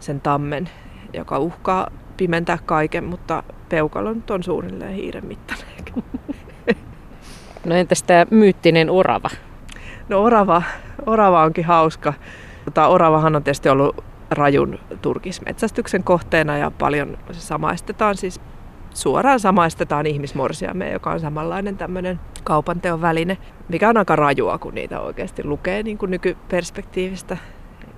sen 0.00 0.20
tammen, 0.20 0.68
joka 1.12 1.38
uhkaa 1.38 1.90
pimentää 2.16 2.58
kaiken, 2.66 3.04
mutta 3.04 3.42
peukalon 3.68 4.24
on 4.30 4.42
suunnilleen 4.42 4.94
hiiren 4.94 5.26
mittainen. 5.26 5.66
No 7.64 7.74
entäs 7.74 8.02
tämä 8.02 8.26
myyttinen 8.30 8.90
orava? 8.90 9.30
No 10.08 10.22
orava, 10.22 10.62
orava 11.06 11.44
onkin 11.44 11.64
hauska. 11.64 12.14
Tota, 12.64 12.88
oravahan 12.88 13.36
on 13.36 13.42
tietysti 13.42 13.68
ollut 13.68 14.04
rajun 14.30 14.78
turkismetsästyksen 15.02 16.04
kohteena 16.04 16.58
ja 16.58 16.70
paljon 16.70 17.18
samaistetaan 17.32 18.16
siis 18.16 18.40
suoraan 18.94 19.40
samaistetaan 19.40 20.06
ihmismorsiamme, 20.06 20.90
joka 20.90 21.10
on 21.10 21.20
samanlainen 21.20 21.76
tämmöinen 21.76 22.20
kaupanteon 22.44 23.00
väline, 23.00 23.38
mikä 23.68 23.88
on 23.88 23.96
aika 23.96 24.16
rajua, 24.16 24.58
kun 24.58 24.74
niitä 24.74 25.00
oikeasti 25.00 25.44
lukee 25.44 25.82
niin 25.82 25.98
kuin 25.98 26.10
nykyperspektiivistä, 26.10 27.36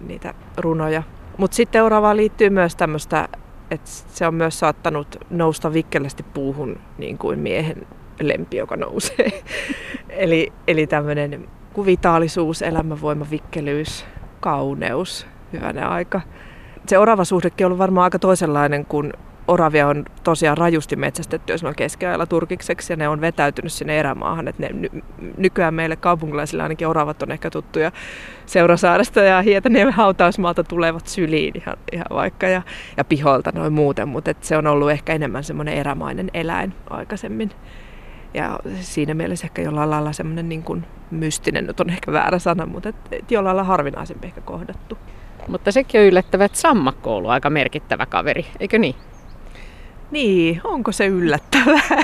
niitä 0.01 0.35
runoja. 0.57 1.03
Mutta 1.37 1.55
sitten 1.55 1.85
oravaan 1.85 2.17
liittyy 2.17 2.51
myös 2.51 2.77
tämmöistä, 2.77 3.29
että 3.71 3.91
se 3.91 4.27
on 4.27 4.35
myös 4.35 4.59
saattanut 4.59 5.17
nousta 5.31 5.73
vikkelästi 5.73 6.23
puuhun 6.23 6.81
niin 6.99 7.19
kuin 7.19 7.39
miehen 7.39 7.87
lempi, 8.21 8.57
joka 8.57 8.77
nousee. 8.77 9.43
eli, 10.09 10.53
eli 10.67 10.87
tämmöinen 10.87 11.49
vitaalisuus, 11.87 12.63
elämänvoima, 12.63 13.27
vikkelyys, 13.31 14.05
kauneus, 14.41 15.27
hyvänä 15.53 15.89
aika. 15.89 16.21
Se 16.87 16.99
oravasuhdekin 16.99 17.67
on 17.67 17.69
ollut 17.69 17.79
varmaan 17.79 18.05
aika 18.05 18.19
toisenlainen, 18.19 18.87
kun 18.87 19.13
oravia 19.49 19.89
on 19.89 20.05
tosiaan 20.25 20.59
rajusti 20.59 20.97
metsästetty 20.97 21.59
silloin 21.59 21.77
keskiajalla 21.77 22.27
turkikseksi 22.27 22.93
ja 22.93 22.97
ne 22.97 23.09
on 23.09 23.21
vetäytynyt 23.21 23.73
sinne 23.73 24.01
erämaahan. 24.01 24.49
Et 24.49 24.59
ne, 24.59 24.69
ny, 24.73 24.89
nykyään 25.37 25.75
meille 25.75 25.97
kaupunkilaisille 25.97 26.63
ainakin 26.63 26.89
oravat 26.89 27.23
on 27.23 27.33
ehkä 27.33 27.51
tuttuja 27.51 27.93
Seurasaaresta 28.47 29.21
ja 29.21 29.43
Hietaniemen 29.43 29.95
hautausmaalta 29.95 30.65
tulevat 30.65 31.07
syliin 31.07 31.53
ihan, 31.57 31.77
ihan 31.93 32.07
vaikka 32.11 32.49
ja, 32.49 32.63
ja 32.97 33.05
piholta 33.05 33.53
noin 33.55 33.73
muuten, 33.73 34.09
mutta 34.09 34.35
se 34.41 34.57
on 34.57 34.67
ollut 34.67 34.91
ehkä 34.91 35.13
enemmän 35.13 35.45
semmoinen 35.45 35.75
erämainen 35.75 36.31
eläin 36.35 36.75
aikaisemmin. 36.91 37.51
Ja 38.35 38.59
siinä 38.81 39.15
mielessä 39.15 39.47
ehkä 39.47 39.63
jollain 39.63 39.91
lailla 39.91 40.13
semmoinen 40.13 40.49
niin 40.49 40.85
mystinen, 41.11 41.67
nyt 41.67 41.81
on 41.81 41.91
ehkä 41.91 42.13
väärä 42.13 42.39
sana, 42.39 42.67
mutta 42.67 42.89
et, 42.89 42.97
et 43.11 43.31
jollain 43.31 43.57
lailla 43.57 43.69
harvinaisempi 43.69 44.27
ehkä 44.27 44.41
kohdattu. 44.41 44.99
Mutta 45.49 45.73
sekin 45.73 46.01
on 46.01 46.07
yllättävä, 46.07 46.45
että 46.45 46.59
sammakko 46.59 47.11
on 47.11 47.17
ollut 47.17 47.31
aika 47.31 47.51
merkittävä 47.51 48.07
kaveri, 48.07 48.47
eikö 48.61 48.79
niin? 48.79 48.95
Niin, 50.11 50.61
onko 50.65 50.93
se 50.93 51.07
yllättävää? 51.07 52.03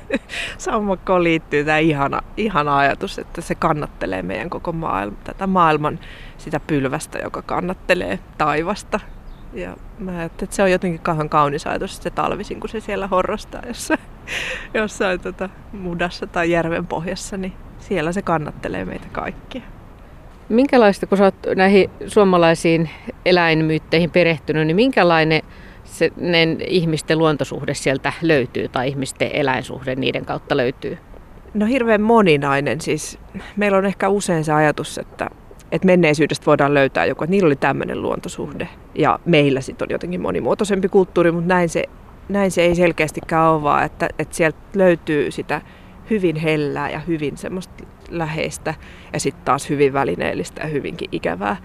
Sammakkoon 0.58 1.24
liittyy 1.24 1.64
tämä 1.64 1.78
ihana, 1.78 2.22
ihana 2.36 2.78
ajatus, 2.78 3.18
että 3.18 3.40
se 3.40 3.54
kannattelee 3.54 4.22
meidän 4.22 4.50
koko 4.50 4.72
maailma, 4.72 5.16
tätä 5.24 5.46
maailman 5.46 5.98
sitä 6.38 6.60
pylvästä, 6.60 7.18
joka 7.18 7.42
kannattelee 7.42 8.18
taivasta. 8.38 9.00
Ja 9.52 9.76
mä 9.98 10.24
että 10.24 10.46
se 10.50 10.62
on 10.62 10.70
jotenkin 10.70 11.00
kauhean 11.00 11.28
kaunis 11.28 11.66
ajatus, 11.66 11.94
että 11.94 12.02
se 12.02 12.10
talvisin, 12.10 12.60
kun 12.60 12.68
se 12.68 12.80
siellä 12.80 13.06
horrostaa 13.06 13.62
jossain, 13.66 14.00
jossain 14.74 15.20
tota 15.20 15.48
mudassa 15.72 16.26
tai 16.26 16.50
järven 16.50 16.86
pohjassa, 16.86 17.36
niin 17.36 17.52
siellä 17.78 18.12
se 18.12 18.22
kannattelee 18.22 18.84
meitä 18.84 19.06
kaikkia. 19.12 19.62
Minkälaista, 20.48 21.06
kun 21.06 21.18
sä 21.18 21.24
oot 21.24 21.34
näihin 21.56 21.90
suomalaisiin 22.06 22.90
eläinmyytteihin 23.24 24.10
perehtynyt, 24.10 24.66
niin 24.66 24.76
minkälainen 24.76 25.42
se, 25.84 26.10
ihmisten 26.66 27.18
luontosuhde 27.18 27.74
sieltä 27.74 28.12
löytyy 28.22 28.68
tai 28.68 28.88
ihmisten 28.88 29.30
eläinsuhde 29.32 29.94
niiden 29.94 30.24
kautta 30.24 30.56
löytyy? 30.56 30.98
No 31.54 31.66
hirveän 31.66 32.02
moninainen. 32.02 32.80
Siis 32.80 33.18
meillä 33.56 33.78
on 33.78 33.86
ehkä 33.86 34.08
usein 34.08 34.44
se 34.44 34.52
ajatus, 34.52 34.98
että, 34.98 35.30
että 35.72 35.86
menneisyydestä 35.86 36.46
voidaan 36.46 36.74
löytää 36.74 37.04
joku, 37.04 37.24
että 37.24 37.30
niillä 37.30 37.46
oli 37.46 37.56
tämmöinen 37.56 38.02
luontosuhde. 38.02 38.68
Ja 38.94 39.18
meillä 39.24 39.60
sitten 39.60 39.86
on 39.86 39.92
jotenkin 39.92 40.20
monimuotoisempi 40.20 40.88
kulttuuri, 40.88 41.32
mutta 41.32 41.48
näin 41.48 41.68
se, 41.68 41.84
näin 42.28 42.50
se 42.50 42.62
ei 42.62 42.74
selkeästikään 42.74 43.50
ole 43.50 43.62
vaan, 43.62 43.84
että, 43.84 44.08
että 44.18 44.36
sieltä 44.36 44.58
löytyy 44.74 45.30
sitä 45.30 45.60
hyvin 46.10 46.36
hellää 46.36 46.90
ja 46.90 46.98
hyvin 46.98 47.36
semmoista 47.36 47.84
läheistä 48.10 48.74
ja 49.12 49.20
sitten 49.20 49.44
taas 49.44 49.70
hyvin 49.70 49.92
välineellistä 49.92 50.62
ja 50.62 50.68
hyvinkin 50.68 51.08
ikävää. 51.12 51.56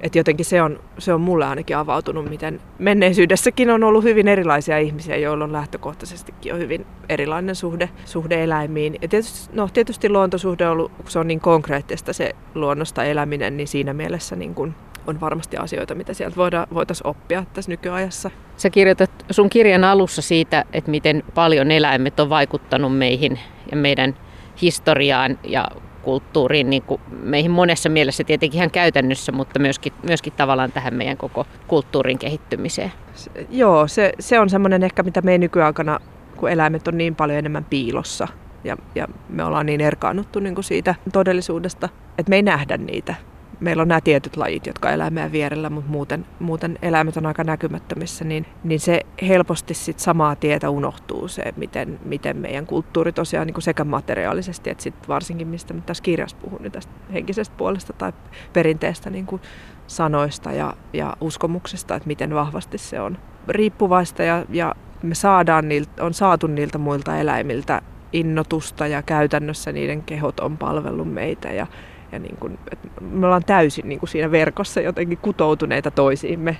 Et 0.00 0.14
jotenkin 0.14 0.46
se 0.46 0.62
on, 0.62 0.80
se 0.98 1.14
on 1.14 1.20
mulle 1.20 1.46
ainakin 1.46 1.76
avautunut, 1.76 2.30
miten 2.30 2.60
menneisyydessäkin 2.78 3.70
on 3.70 3.84
ollut 3.84 4.04
hyvin 4.04 4.28
erilaisia 4.28 4.78
ihmisiä, 4.78 5.16
joilla 5.16 5.44
on 5.44 5.52
lähtökohtaisestikin 5.52 6.50
jo 6.50 6.56
hyvin 6.56 6.86
erilainen 7.08 7.54
suhde, 7.54 7.88
suhde 8.04 8.44
eläimiin. 8.44 8.96
Ja 9.02 9.08
tietysti, 9.08 9.56
no, 9.56 9.68
tietysti 9.72 10.08
luontosuhde 10.08 10.66
on 10.66 10.72
ollut, 10.72 10.92
kun 10.92 11.10
se 11.10 11.18
on 11.18 11.26
niin 11.26 11.40
konkreettista 11.40 12.12
se 12.12 12.34
luonnosta 12.54 13.04
eläminen, 13.04 13.56
niin 13.56 13.68
siinä 13.68 13.92
mielessä 13.92 14.36
niin 14.36 14.54
kun 14.54 14.74
on 15.06 15.20
varmasti 15.20 15.56
asioita, 15.56 15.94
mitä 15.94 16.14
sieltä 16.14 16.36
voitaisiin 16.74 17.06
oppia 17.06 17.44
tässä 17.52 17.70
nykyajassa. 17.70 18.30
Sä 18.56 18.70
kirjoitat 18.70 19.10
sun 19.30 19.50
kirjan 19.50 19.84
alussa 19.84 20.22
siitä, 20.22 20.64
että 20.72 20.90
miten 20.90 21.22
paljon 21.34 21.70
eläimet 21.70 22.20
on 22.20 22.28
vaikuttanut 22.28 22.98
meihin 22.98 23.38
ja 23.70 23.76
meidän 23.76 24.14
historiaan 24.62 25.38
ja 25.44 25.68
kulttuuriin, 26.02 26.70
niin 26.70 26.82
kuin 26.82 27.00
meihin 27.22 27.50
monessa 27.50 27.88
mielessä 27.88 28.24
tietenkin 28.24 28.58
ihan 28.58 28.70
käytännössä, 28.70 29.32
mutta 29.32 29.58
myöskin, 29.58 29.92
myöskin 30.02 30.32
tavallaan 30.32 30.72
tähän 30.72 30.94
meidän 30.94 31.16
koko 31.16 31.46
kulttuurin 31.66 32.18
kehittymiseen. 32.18 32.92
Se, 33.14 33.30
joo, 33.50 33.88
se, 33.88 34.12
se 34.18 34.40
on 34.40 34.50
semmoinen 34.50 34.82
ehkä, 34.82 35.02
mitä 35.02 35.22
me 35.22 35.38
nykyaikana, 35.38 35.98
kun 36.36 36.50
eläimet 36.50 36.88
on 36.88 36.98
niin 36.98 37.14
paljon 37.14 37.38
enemmän 37.38 37.64
piilossa 37.64 38.28
ja, 38.64 38.76
ja 38.94 39.08
me 39.28 39.44
ollaan 39.44 39.66
niin 39.66 39.80
erkaannuttu 39.80 40.40
niin 40.40 40.54
kuin 40.54 40.64
siitä 40.64 40.94
todellisuudesta, 41.12 41.88
että 42.18 42.30
me 42.30 42.36
ei 42.36 42.42
nähdä 42.42 42.76
niitä 42.76 43.14
meillä 43.60 43.80
on 43.82 43.88
nämä 43.88 44.00
tietyt 44.00 44.36
lajit, 44.36 44.66
jotka 44.66 44.90
elää 44.90 45.10
meidän 45.10 45.32
vierellä, 45.32 45.70
mutta 45.70 45.90
muuten, 45.90 46.26
muuten 46.38 46.78
eläimet 46.82 47.16
on 47.16 47.26
aika 47.26 47.44
näkymättömissä, 47.44 48.24
niin, 48.24 48.46
niin 48.64 48.80
se 48.80 49.00
helposti 49.22 49.74
sit 49.74 49.98
samaa 49.98 50.36
tietä 50.36 50.70
unohtuu 50.70 51.28
se, 51.28 51.42
miten, 51.56 52.00
miten 52.04 52.36
meidän 52.36 52.66
kulttuuri 52.66 53.12
tosiaan 53.12 53.46
niin 53.46 53.54
kuin 53.54 53.62
sekä 53.62 53.84
materiaalisesti, 53.84 54.70
että 54.70 54.82
sit 54.82 55.08
varsinkin 55.08 55.48
mistä 55.48 55.74
mä 55.74 55.80
tässä 55.86 56.02
kirjassa 56.02 56.36
puhun, 56.36 56.62
niin 56.62 56.72
tästä 56.72 56.92
henkisestä 57.12 57.54
puolesta 57.56 57.92
tai 57.92 58.12
perinteestä 58.52 59.10
niin 59.10 59.26
kuin 59.26 59.42
sanoista 59.86 60.52
ja, 60.52 60.74
ja 60.92 61.16
uskomuksesta, 61.20 61.94
että 61.94 62.06
miten 62.06 62.34
vahvasti 62.34 62.78
se 62.78 63.00
on 63.00 63.18
riippuvaista 63.48 64.22
ja, 64.22 64.44
ja 64.50 64.74
me 65.02 65.14
saadaan 65.14 65.68
niiltä, 65.68 66.04
on 66.04 66.14
saatu 66.14 66.46
niiltä 66.46 66.78
muilta 66.78 67.18
eläimiltä 67.18 67.82
innotusta 68.12 68.86
ja 68.86 69.02
käytännössä 69.02 69.72
niiden 69.72 70.02
kehot 70.02 70.40
on 70.40 70.58
palvellut 70.58 71.12
meitä 71.12 71.48
ja 71.52 71.66
ja 72.12 72.18
niin 72.18 72.36
kuin, 72.36 72.58
että 72.72 72.88
me 73.00 73.26
ollaan 73.26 73.44
täysin 73.44 73.88
niin 73.88 73.98
kuin 73.98 74.10
siinä 74.10 74.30
verkossa 74.30 74.80
jotenkin 74.80 75.18
kutoutuneita 75.18 75.90
toisiimme 75.90 76.56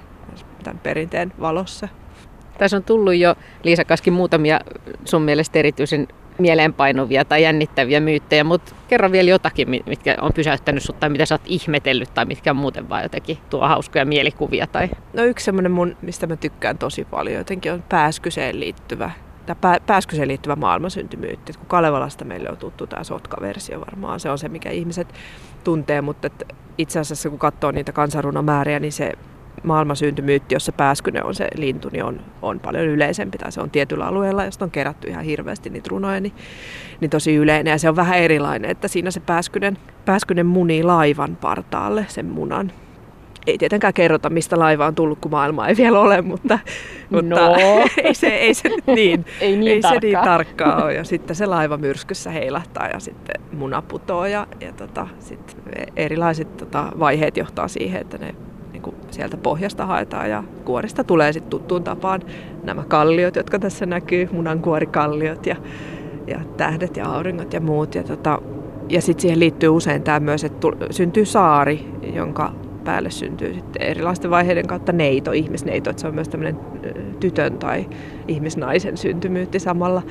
tämän 0.65 0.79
perinteen 0.79 1.33
valossa. 1.41 1.89
Tässä 2.59 2.77
on 2.77 2.85
tullut 2.85 3.15
jo, 3.15 3.35
Liisa 3.63 3.85
Kaskin, 3.85 4.13
muutamia 4.13 4.61
sun 5.05 5.23
mielestä 5.23 5.59
erityisen 5.59 6.09
mieleenpainuvia 6.39 7.25
tai 7.25 7.43
jännittäviä 7.43 8.01
myyttejä, 8.01 8.45
mutta 8.45 8.75
kerro 8.89 9.13
vielä 9.13 9.31
jotakin, 9.31 9.69
mitkä 9.87 10.17
on 10.21 10.33
pysäyttänyt 10.33 10.83
sut 10.83 11.01
tai 11.01 11.09
mitä 11.09 11.27
sä 11.27 11.35
oot 11.35 11.43
ihmetellyt 11.45 12.15
tai 12.15 12.25
mitkä 12.25 12.51
on 12.51 12.57
muuten 12.57 12.89
vaan 12.89 13.03
jotenkin 13.03 13.39
tuo 13.51 13.69
hauskoja 13.69 14.05
mielikuvia. 14.05 14.67
Tai... 14.67 14.89
No 15.13 15.25
yksi 15.25 15.45
semmoinen 15.45 15.73
mun, 15.73 15.97
mistä 16.03 16.27
mä 16.27 16.37
tykkään 16.37 16.79
tosi 16.79 17.05
paljon, 17.05 17.37
jotenkin 17.37 17.73
on 17.73 17.85
pääskyseen 17.89 18.61
liittyvä 18.61 19.11
tämä 19.55 19.77
pääskyseen 19.87 20.29
liittyvä 20.29 20.57
maailmansyntymyytti. 20.57 21.53
Kun 21.53 21.67
Kalevalasta 21.67 22.25
meille 22.25 22.51
on 22.51 22.57
tuttu 22.57 22.87
tämä 22.87 23.05
sotkaversio 23.05 23.81
varmaan, 23.81 24.21
se 24.21 24.31
on 24.31 24.39
se, 24.39 24.49
mikä 24.49 24.71
ihmiset 24.71 25.15
tuntee, 25.65 26.01
mutta 26.01 26.31
itse 26.79 26.99
asiassa 26.99 27.31
kun 27.31 27.39
katsoo 27.39 27.71
niitä 27.71 27.93
kansanrunomääriä, 27.93 28.81
niin 28.81 28.93
se 28.93 29.13
maailmansyntymyytti, 29.63 30.55
jossa 30.55 30.73
pääskyne 30.73 31.23
on 31.23 31.35
se 31.35 31.49
lintu, 31.55 31.89
niin 31.93 32.05
on, 32.05 32.21
on 32.43 32.61
paljon 32.61 32.87
yleisempi, 32.87 33.39
tai 33.39 33.53
se 33.53 33.61
on 33.61 33.71
tietyllä 33.71 34.07
alueella, 34.07 34.45
josta 34.45 34.65
on 34.65 34.71
kerätty 34.71 35.09
ihan 35.09 35.25
hirveästi 35.25 35.71
niitä 35.71 35.89
runoja, 35.91 36.21
niin, 36.21 36.35
niin 37.01 37.11
tosi 37.11 37.35
yleinen. 37.35 37.71
Ja 37.71 37.79
se 37.79 37.89
on 37.89 37.97
vähän 37.97 38.19
erilainen, 38.19 38.71
että 38.71 38.89
siinä 38.89 39.11
se 39.11 39.21
pääskynen, 39.21 39.79
pääskynen 40.05 40.47
munii 40.47 40.83
laivan 40.83 41.37
partaalle 41.37 42.07
sen 42.09 42.27
munan 42.27 42.73
ei 43.49 43.59
tietenkään 43.59 43.95
kerrota, 43.95 44.31
mistä 44.31 44.59
laiva 44.59 44.87
on 44.87 44.95
tullut, 44.95 45.19
kun 45.21 45.31
maailma 45.31 45.69
ei 45.69 45.77
vielä 45.77 46.01
ole, 46.01 46.23
mutta, 46.23 46.59
mutta 47.11 47.35
no. 47.35 47.55
ei, 48.05 48.15
se, 48.15 48.27
ei 48.27 48.55
se 48.55 48.69
nyt 48.69 48.87
niin, 48.87 49.25
ei 49.41 49.57
niin, 49.57 49.73
ei 49.73 49.81
tarkkaa. 49.81 50.01
se 50.01 50.07
niin 50.07 50.25
tarkkaa 50.25 50.85
ole. 50.85 50.95
Ja 50.95 51.05
sitten 51.15 51.37
se 51.37 51.47
laiva 51.47 51.77
myrskyssä 51.77 52.31
heilahtaa 52.31 52.89
ja 52.89 53.01
sitten 53.01 53.41
muna 53.53 53.83
putoo 53.83 54.27
ja, 54.27 54.47
ja 54.61 54.73
tota, 54.73 55.07
sit 55.19 55.57
erilaiset 55.97 56.57
tota, 56.57 56.93
vaiheet 56.99 57.37
johtaa 57.37 57.69
siihen, 57.69 58.01
että 58.01 58.19
ne 58.19 58.35
niin 58.73 58.83
kuin 58.83 58.97
sieltä 59.11 59.37
pohjasta 59.37 59.87
haetaan 59.87 60.31
ja 60.31 60.45
kuorista 60.65 61.05
tulee 61.05 61.33
sitten 61.33 61.51
tuttuun 61.51 61.85
tapaan 61.85 62.23
nämä 62.63 62.85
kalliot, 62.89 63.37
jotka 63.37 63.59
tässä 63.59 63.87
näkyy, 63.87 64.29
munankuorikalliot 64.33 65.47
ja, 65.47 65.57
ja 66.27 66.41
tähdet 66.57 66.97
ja 66.97 67.07
auringot 67.07 67.53
ja 67.53 67.61
muut. 67.61 67.95
Ja, 67.95 68.03
tota, 68.03 68.43
ja 68.89 69.03
sitten 69.03 69.23
siihen 69.23 69.41
liittyy 69.41 69.69
usein 69.69 70.03
tämä 70.03 70.21
myös, 70.21 70.45
että 70.45 70.69
syntyy 70.91 71.25
saari, 71.25 71.89
jonka 72.15 72.53
päälle 72.89 73.11
syntyy 73.11 73.55
sitten 73.55 73.83
erilaisten 73.83 74.31
vaiheiden 74.31 74.67
kautta 74.67 74.93
neito, 74.93 75.33
ihmisneito, 75.33 75.91
että 75.91 76.01
se 76.01 76.09
on 76.09 76.15
myös 76.15 76.29
tämmöinen 76.29 76.59
tytön 77.21 77.59
tai 77.59 77.89
ihmisnaisen 78.29 78.97
syntymyytti 78.97 79.59
samalla. 79.59 80.03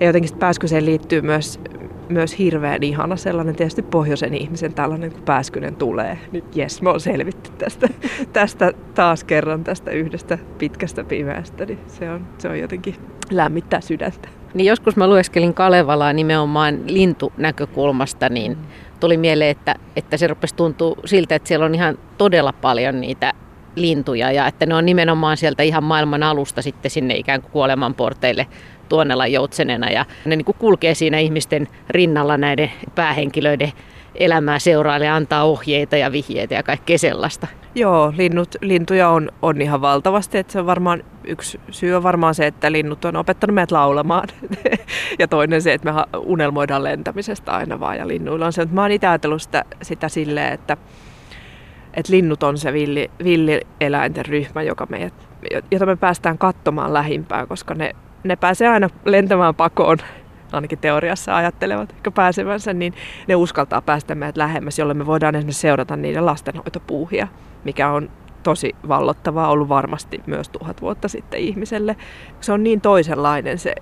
Ja 0.00 0.06
jotenkin 0.06 0.38
pääskyseen 0.38 0.86
liittyy 0.86 1.20
myös, 1.20 1.60
myös 2.08 2.38
hirveän 2.38 2.82
ihana 2.82 3.16
sellainen 3.16 3.56
tietysti 3.56 3.82
pohjoisen 3.82 4.34
ihmisen 4.34 4.74
tällainen, 4.74 5.12
kun 5.12 5.22
pääskynen 5.22 5.76
tulee. 5.76 6.18
Niin 6.32 6.44
jes, 6.54 6.82
me 6.82 6.90
on 6.90 7.00
selvitty 7.00 7.50
tästä, 7.58 7.88
tästä 8.32 8.72
taas 8.94 9.24
kerran 9.24 9.64
tästä 9.64 9.90
yhdestä 9.90 10.38
pitkästä 10.58 11.04
pimeästä, 11.04 11.66
niin 11.66 11.78
se 11.86 12.10
on, 12.10 12.26
se 12.38 12.48
on 12.48 12.58
jotenkin 12.58 12.94
lämmittää 13.30 13.80
sydäntä. 13.80 14.28
Niin 14.54 14.66
joskus 14.66 14.96
mä 14.96 15.08
lueskelin 15.08 15.54
Kalevalaa 15.54 16.12
nimenomaan 16.12 16.80
lintunäkökulmasta, 16.86 18.28
niin 18.28 18.52
mm 18.52 18.89
tuli 19.00 19.16
mieleen, 19.16 19.50
että, 19.50 19.74
että 19.96 20.16
se 20.16 20.26
rupesi 20.26 20.54
tuntua 20.54 20.96
siltä, 21.04 21.34
että 21.34 21.48
siellä 21.48 21.66
on 21.66 21.74
ihan 21.74 21.98
todella 22.18 22.52
paljon 22.52 23.00
niitä 23.00 23.32
lintuja 23.76 24.32
ja 24.32 24.46
että 24.46 24.66
ne 24.66 24.74
on 24.74 24.86
nimenomaan 24.86 25.36
sieltä 25.36 25.62
ihan 25.62 25.84
maailman 25.84 26.22
alusta 26.22 26.62
sitten 26.62 26.90
sinne 26.90 27.14
ikään 27.14 27.42
kuin 27.42 27.52
kuolemanporteille 27.52 28.46
tuonnella 28.88 29.26
joutsenena. 29.26 29.90
Ja 29.90 30.04
ne 30.24 30.36
niin 30.36 30.44
kuin 30.44 30.56
kulkee 30.58 30.94
siinä 30.94 31.18
ihmisten 31.18 31.68
rinnalla 31.90 32.36
näiden 32.36 32.70
päähenkilöiden 32.94 33.72
elämää 34.20 34.58
seuraille 34.58 35.06
ja 35.06 35.16
antaa 35.16 35.44
ohjeita 35.44 35.96
ja 35.96 36.12
vihjeitä 36.12 36.54
ja 36.54 36.62
kaikkea 36.62 36.98
sellaista. 36.98 37.46
Joo, 37.74 38.12
linnut, 38.16 38.56
lintuja 38.60 39.08
on, 39.08 39.30
on 39.42 39.60
ihan 39.60 39.80
valtavasti. 39.80 40.38
Että 40.38 40.52
se 40.52 40.58
on 40.58 40.66
varmaan, 40.66 41.04
yksi 41.24 41.60
syy 41.70 41.94
on 41.94 42.02
varmaan 42.02 42.34
se, 42.34 42.46
että 42.46 42.72
linnut 42.72 43.04
on 43.04 43.16
opettanut 43.16 43.54
meidät 43.54 43.70
laulamaan. 43.70 44.28
ja 45.18 45.28
toinen 45.28 45.62
se, 45.62 45.72
että 45.72 45.92
me 45.92 46.00
unelmoidaan 46.18 46.84
lentämisestä 46.84 47.52
aina 47.52 47.80
vaan. 47.80 47.96
Ja 47.96 48.08
linnuilla 48.08 48.46
on 48.46 48.52
se, 48.52 48.62
että 48.62 48.74
mä 48.74 48.82
oon 48.82 48.90
itse 48.90 49.06
ajatellut 49.06 49.42
sitä, 49.42 49.64
sitä 49.82 50.08
silleen, 50.08 50.52
että, 50.52 50.76
että 51.94 52.12
linnut 52.12 52.42
on 52.42 52.58
se 52.58 52.72
villi, 52.72 53.10
villieläinten 53.24 54.26
ryhmä, 54.26 54.62
joka 54.62 54.86
meidät, 54.90 55.14
jota 55.70 55.86
me 55.86 55.96
päästään 55.96 56.38
katsomaan 56.38 56.94
lähimpään, 56.94 57.48
koska 57.48 57.74
ne, 57.74 57.92
ne 58.24 58.36
pääsee 58.36 58.68
aina 58.68 58.90
lentämään 59.04 59.54
pakoon 59.54 59.98
ainakin 60.52 60.78
teoriassa 60.78 61.36
ajattelevat 61.36 61.92
ehkä 61.92 62.10
pääsevänsä, 62.10 62.72
niin 62.72 62.94
ne 63.28 63.34
uskaltaa 63.36 63.82
päästä 63.82 64.14
meidät 64.14 64.36
lähemmäs, 64.36 64.78
jolloin 64.78 64.98
me 64.98 65.06
voidaan 65.06 65.34
esimerkiksi 65.34 65.60
seurata 65.60 65.96
niiden 65.96 66.26
lastenhoitopuuhia, 66.26 67.28
mikä 67.64 67.90
on 67.90 68.10
tosi 68.42 68.76
vallottavaa 68.88 69.48
ollut 69.48 69.68
varmasti 69.68 70.20
myös 70.26 70.48
tuhat 70.48 70.82
vuotta 70.82 71.08
sitten 71.08 71.40
ihmiselle. 71.40 71.96
Se 72.40 72.52
on 72.52 72.62
niin 72.62 72.80
toisenlainen 72.80 73.58
se 73.58 73.74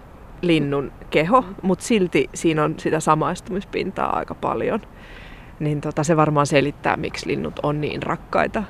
linnun 0.42 0.92
keho, 1.10 1.44
mutta 1.62 1.84
silti 1.84 2.30
siinä 2.34 2.64
on 2.64 2.74
sitä 2.78 3.00
samaistumispintaa 3.00 4.16
aika 4.16 4.34
paljon. 4.34 4.80
Niin 5.60 5.80
tota, 5.80 6.04
se 6.04 6.16
varmaan 6.16 6.46
selittää, 6.46 6.96
miksi 6.96 7.26
linnut 7.26 7.60
on 7.62 7.80
niin 7.80 8.02
rakkaita. 8.02 8.62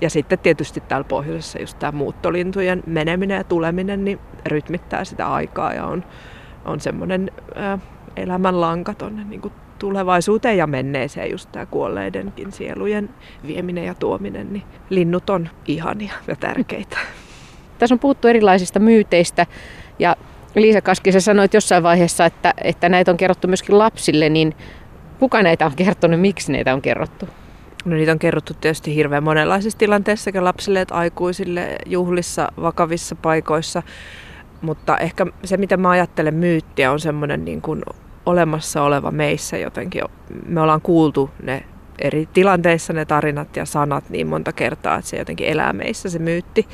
Ja 0.00 0.10
sitten 0.10 0.38
tietysti 0.38 0.80
täällä 0.80 1.04
pohjoisessa 1.04 1.60
just 1.60 1.78
tämä 1.78 1.92
muuttolintujen 1.92 2.82
meneminen 2.86 3.36
ja 3.36 3.44
tuleminen 3.44 4.04
niin 4.04 4.20
rytmittää 4.46 5.04
sitä 5.04 5.32
aikaa 5.32 5.74
ja 5.74 5.86
on 5.86 6.04
on 6.64 6.80
semmoinen 6.80 7.30
elämänlanka 8.16 8.94
tuonne 8.94 9.24
niin 9.24 9.52
tulevaisuuteen 9.78 10.56
ja 10.56 10.66
menneeseen, 10.66 11.30
just 11.30 11.52
tämä 11.52 11.66
kuolleidenkin 11.66 12.52
sielujen 12.52 13.10
vieminen 13.46 13.84
ja 13.84 13.94
tuominen, 13.94 14.52
niin 14.52 14.62
linnut 14.90 15.30
on 15.30 15.48
ihania 15.66 16.12
ja 16.26 16.36
tärkeitä. 16.36 16.98
Tässä 17.78 17.94
on 17.94 17.98
puhuttu 17.98 18.28
erilaisista 18.28 18.78
myyteistä 18.78 19.46
ja 19.98 20.16
Liisa 20.54 20.80
Kaskisen 20.80 21.20
sanoit 21.20 21.54
jossain 21.54 21.82
vaiheessa, 21.82 22.26
että, 22.26 22.54
että 22.64 22.88
näitä 22.88 23.10
on 23.10 23.16
kerrottu 23.16 23.48
myöskin 23.48 23.78
lapsille, 23.78 24.28
niin 24.28 24.54
kuka 25.18 25.42
näitä 25.42 25.66
on 25.66 25.76
kertonut, 25.76 26.20
miksi 26.20 26.52
näitä 26.52 26.74
on 26.74 26.82
kerrottu? 26.82 27.28
No 27.84 27.96
niitä 27.96 28.12
on 28.12 28.18
kerrottu 28.18 28.54
tietysti 28.54 28.94
hirveän 28.94 29.24
monenlaisissa 29.24 29.78
tilanteissa 29.78 30.24
sekä 30.24 30.44
lapsille 30.44 30.80
että 30.80 30.94
aikuisille, 30.94 31.76
juhlissa, 31.86 32.48
vakavissa 32.60 33.14
paikoissa. 33.14 33.82
Mutta 34.62 34.98
ehkä 34.98 35.26
se, 35.44 35.56
mitä 35.56 35.76
mä 35.76 35.90
ajattelen 35.90 36.34
myyttiä, 36.34 36.92
on 36.92 37.00
semmoinen 37.00 37.44
niin 37.44 37.62
kuin 37.62 37.82
olemassa 38.26 38.82
oleva 38.82 39.10
meissä 39.10 39.56
jotenkin. 39.56 40.02
Me 40.46 40.60
ollaan 40.60 40.80
kuultu 40.80 41.30
ne 41.42 41.64
eri 41.98 42.28
tilanteissa 42.32 42.92
ne 42.92 43.04
tarinat 43.04 43.56
ja 43.56 43.64
sanat 43.64 44.10
niin 44.10 44.26
monta 44.26 44.52
kertaa, 44.52 44.96
että 44.96 45.10
se 45.10 45.16
jotenkin 45.16 45.46
elää 45.46 45.72
meissä 45.72 46.10
se 46.10 46.18
myytti. 46.18 46.68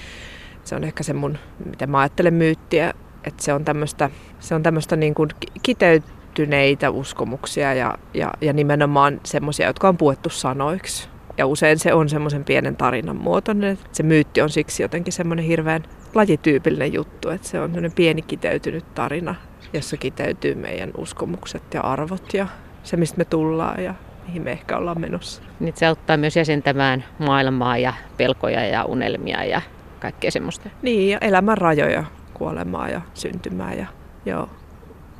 Se 0.64 0.76
on 0.76 0.84
ehkä 0.84 1.02
se 1.02 1.12
mun, 1.12 1.38
miten 1.64 1.90
mä 1.90 1.98
ajattelen 1.98 2.34
myyttiä, 2.34 2.94
että 3.24 3.42
se 3.42 3.52
on 3.52 3.64
tämmöistä, 3.64 4.10
se 4.40 4.54
on 4.54 4.62
tämmöistä 4.62 4.96
niin 4.96 5.14
kuin 5.14 5.30
kiteyt, 5.62 6.04
kiteytyneitä 6.36 6.90
uskomuksia 6.90 7.74
ja, 7.74 7.98
ja, 8.14 8.32
ja 8.40 8.52
nimenomaan 8.52 9.20
semmoisia, 9.24 9.66
jotka 9.66 9.88
on 9.88 9.96
puettu 9.96 10.30
sanoiksi. 10.30 11.08
Ja 11.38 11.46
usein 11.46 11.78
se 11.78 11.94
on 11.94 12.08
semmoisen 12.08 12.44
pienen 12.44 12.76
tarinan 12.76 13.16
muotoinen. 13.16 13.78
Se 13.92 14.02
myytti 14.02 14.42
on 14.42 14.50
siksi 14.50 14.82
jotenkin 14.82 15.12
semmoinen 15.12 15.44
hirveän 15.44 15.82
lajityypillinen 16.14 16.92
juttu, 16.92 17.28
että 17.30 17.48
se 17.48 17.60
on 17.60 17.68
semmoinen 17.68 17.92
pieni 17.92 18.22
kiteytynyt 18.22 18.94
tarina, 18.94 19.34
jossa 19.72 19.96
kiteytyy 19.96 20.54
meidän 20.54 20.90
uskomukset 20.96 21.62
ja 21.74 21.80
arvot 21.80 22.34
ja 22.34 22.46
se, 22.82 22.96
mistä 22.96 23.18
me 23.18 23.24
tullaan 23.24 23.84
ja 23.84 23.94
mihin 24.26 24.42
me 24.42 24.52
ehkä 24.52 24.76
ollaan 24.76 25.00
menossa. 25.00 25.42
Niin 25.60 25.74
se 25.76 25.86
auttaa 25.86 26.16
myös 26.16 26.36
jäsentämään 26.36 27.04
maailmaa 27.18 27.78
ja 27.78 27.92
pelkoja 28.16 28.64
ja 28.66 28.84
unelmia 28.84 29.44
ja 29.44 29.62
kaikkea 30.00 30.30
semmoista. 30.30 30.68
Niin, 30.82 31.10
ja 31.10 31.18
elämän 31.20 31.58
rajoja, 31.58 32.04
kuolemaa 32.34 32.88
ja 32.88 33.00
syntymää. 33.14 33.74
Ja, 33.74 33.86
joo. 34.26 34.48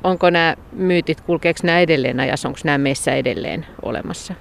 Onko 0.03 0.29
nämä 0.29 0.55
myytit, 0.71 1.21
kulkeeko 1.21 1.59
nämä 1.63 1.79
edelleen 1.79 2.19
ajassa, 2.19 2.47
onko 2.47 2.59
nämä 2.63 2.77
meissä 2.77 3.13
edelleen 3.13 3.65
olemassa? 3.81 4.33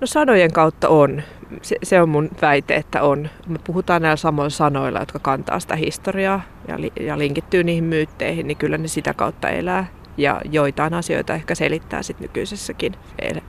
No 0.00 0.06
sanojen 0.06 0.52
kautta 0.52 0.88
on. 0.88 1.22
Se, 1.62 1.76
se 1.82 2.02
on 2.02 2.08
mun 2.08 2.30
väite, 2.42 2.74
että 2.74 3.02
on. 3.02 3.28
Me 3.46 3.58
puhutaan 3.64 4.02
näillä 4.02 4.16
samoilla 4.16 4.50
sanoilla, 4.50 5.00
jotka 5.00 5.18
kantaa 5.18 5.60
sitä 5.60 5.76
historiaa 5.76 6.42
ja, 6.68 6.80
li, 6.80 6.92
ja 7.00 7.18
linkittyy 7.18 7.64
niihin 7.64 7.84
myytteihin, 7.84 8.46
niin 8.46 8.56
kyllä 8.56 8.78
ne 8.78 8.88
sitä 8.88 9.14
kautta 9.14 9.48
elää. 9.48 9.86
Ja 10.16 10.40
joitain 10.50 10.94
asioita 10.94 11.34
ehkä 11.34 11.54
selittää 11.54 12.02
sit 12.02 12.20
nykyisessäkin 12.20 12.92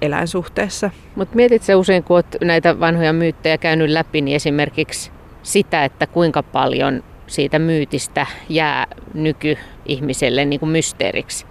eläinsuhteessa. 0.02 0.90
Mutta 1.16 1.36
mietit 1.36 1.64
se 1.64 1.76
usein, 1.76 2.04
kun 2.04 2.16
olet 2.16 2.38
näitä 2.42 2.80
vanhoja 2.80 3.14
myyttejä 3.14 3.58
käynyt 3.58 3.90
läpi, 3.90 4.22
niin 4.22 4.36
esimerkiksi 4.36 5.12
sitä, 5.44 5.86
että 5.86 6.08
kuinka 6.08 6.44
paljon 6.44 7.04
siitä 7.28 7.60
myytistä 7.60 8.26
jää 8.50 8.88
nykyihmiselle 9.14 10.46
niin 10.46 10.60
kuin 10.60 10.70
mysteeriksi. 10.70 11.46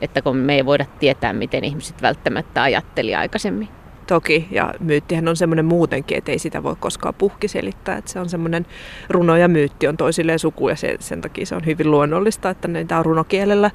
Että 0.00 0.22
kun 0.22 0.36
me 0.36 0.54
ei 0.54 0.66
voida 0.66 0.86
tietää, 0.98 1.32
miten 1.32 1.64
ihmiset 1.64 2.02
välttämättä 2.02 2.62
ajatteli 2.62 3.14
aikaisemmin. 3.14 3.68
Toki, 4.06 4.48
ja 4.50 4.74
myyttihän 4.80 5.28
on 5.28 5.36
semmoinen 5.36 5.64
muutenkin, 5.64 6.18
että 6.18 6.32
ei 6.32 6.38
sitä 6.38 6.62
voi 6.62 6.76
koskaan 6.80 7.14
puhki 7.14 7.48
selittää. 7.48 7.96
Että 7.96 8.12
se 8.12 8.20
on 8.20 8.28
semmoinen, 8.28 8.66
runo 9.08 9.36
ja 9.36 9.48
myytti 9.48 9.88
on 9.88 9.96
toisilleen 9.96 10.38
suku, 10.38 10.68
ja 10.68 10.76
sen, 10.76 10.96
sen 11.00 11.20
takia 11.20 11.46
se 11.46 11.54
on 11.54 11.66
hyvin 11.66 11.90
luonnollista, 11.90 12.50
että 12.50 12.68
niitä 12.68 12.98
on 12.98 13.04
runokielellä 13.04 13.70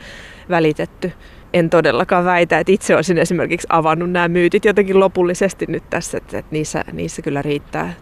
välitetty. 0.50 1.12
En 1.54 1.70
todellakaan 1.70 2.26
väitä, 2.26 2.60
että 2.60 2.72
itse 2.72 2.96
olisin 2.96 3.18
esimerkiksi 3.18 3.68
avannut 3.70 4.12
nämä 4.12 4.28
myytit 4.28 4.66
jotenkin 4.66 5.00
lopullisesti 5.00 5.66
nyt 5.68 5.84
tässä, 5.90 6.18
että 6.18 6.44
niissä, 6.52 6.84
niissä 6.92 7.22
kyllä 7.22 7.42
riittää 7.42 7.94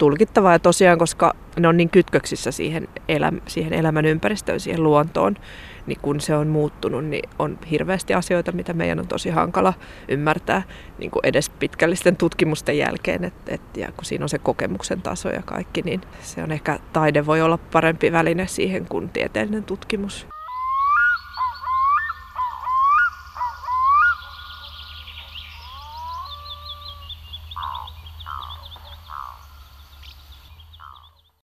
tulkittavaa 0.00 0.52
ja 0.52 0.58
tosiaan, 0.58 0.98
koska 0.98 1.34
ne 1.58 1.68
on 1.68 1.76
niin 1.76 1.90
kytköksissä 1.90 2.50
siihen, 2.50 2.88
elä, 3.08 3.32
siihen 3.46 3.72
elämän 3.72 4.04
ympäristöön, 4.04 4.60
siihen 4.60 4.82
luontoon, 4.82 5.36
niin 5.86 5.98
kun 6.02 6.20
se 6.20 6.36
on 6.36 6.48
muuttunut, 6.48 7.04
niin 7.04 7.28
on 7.38 7.58
hirveästi 7.70 8.14
asioita, 8.14 8.52
mitä 8.52 8.72
meidän 8.72 8.98
on 8.98 9.08
tosi 9.08 9.30
hankala 9.30 9.74
ymmärtää 10.08 10.62
niin 10.98 11.10
kuin 11.10 11.26
edes 11.26 11.50
pitkällisten 11.50 12.16
tutkimusten 12.16 12.78
jälkeen. 12.78 13.24
Et, 13.24 13.34
et, 13.48 13.76
ja 13.76 13.92
kun 13.92 14.04
siinä 14.04 14.24
on 14.24 14.28
se 14.28 14.38
kokemuksen 14.38 15.02
taso 15.02 15.28
ja 15.28 15.42
kaikki, 15.42 15.82
niin 15.82 16.00
se 16.22 16.42
on 16.42 16.52
ehkä 16.52 16.78
taide 16.92 17.26
voi 17.26 17.42
olla 17.42 17.58
parempi 17.72 18.12
väline 18.12 18.46
siihen 18.46 18.86
kuin 18.86 19.08
tieteellinen 19.08 19.64
tutkimus. 19.64 20.26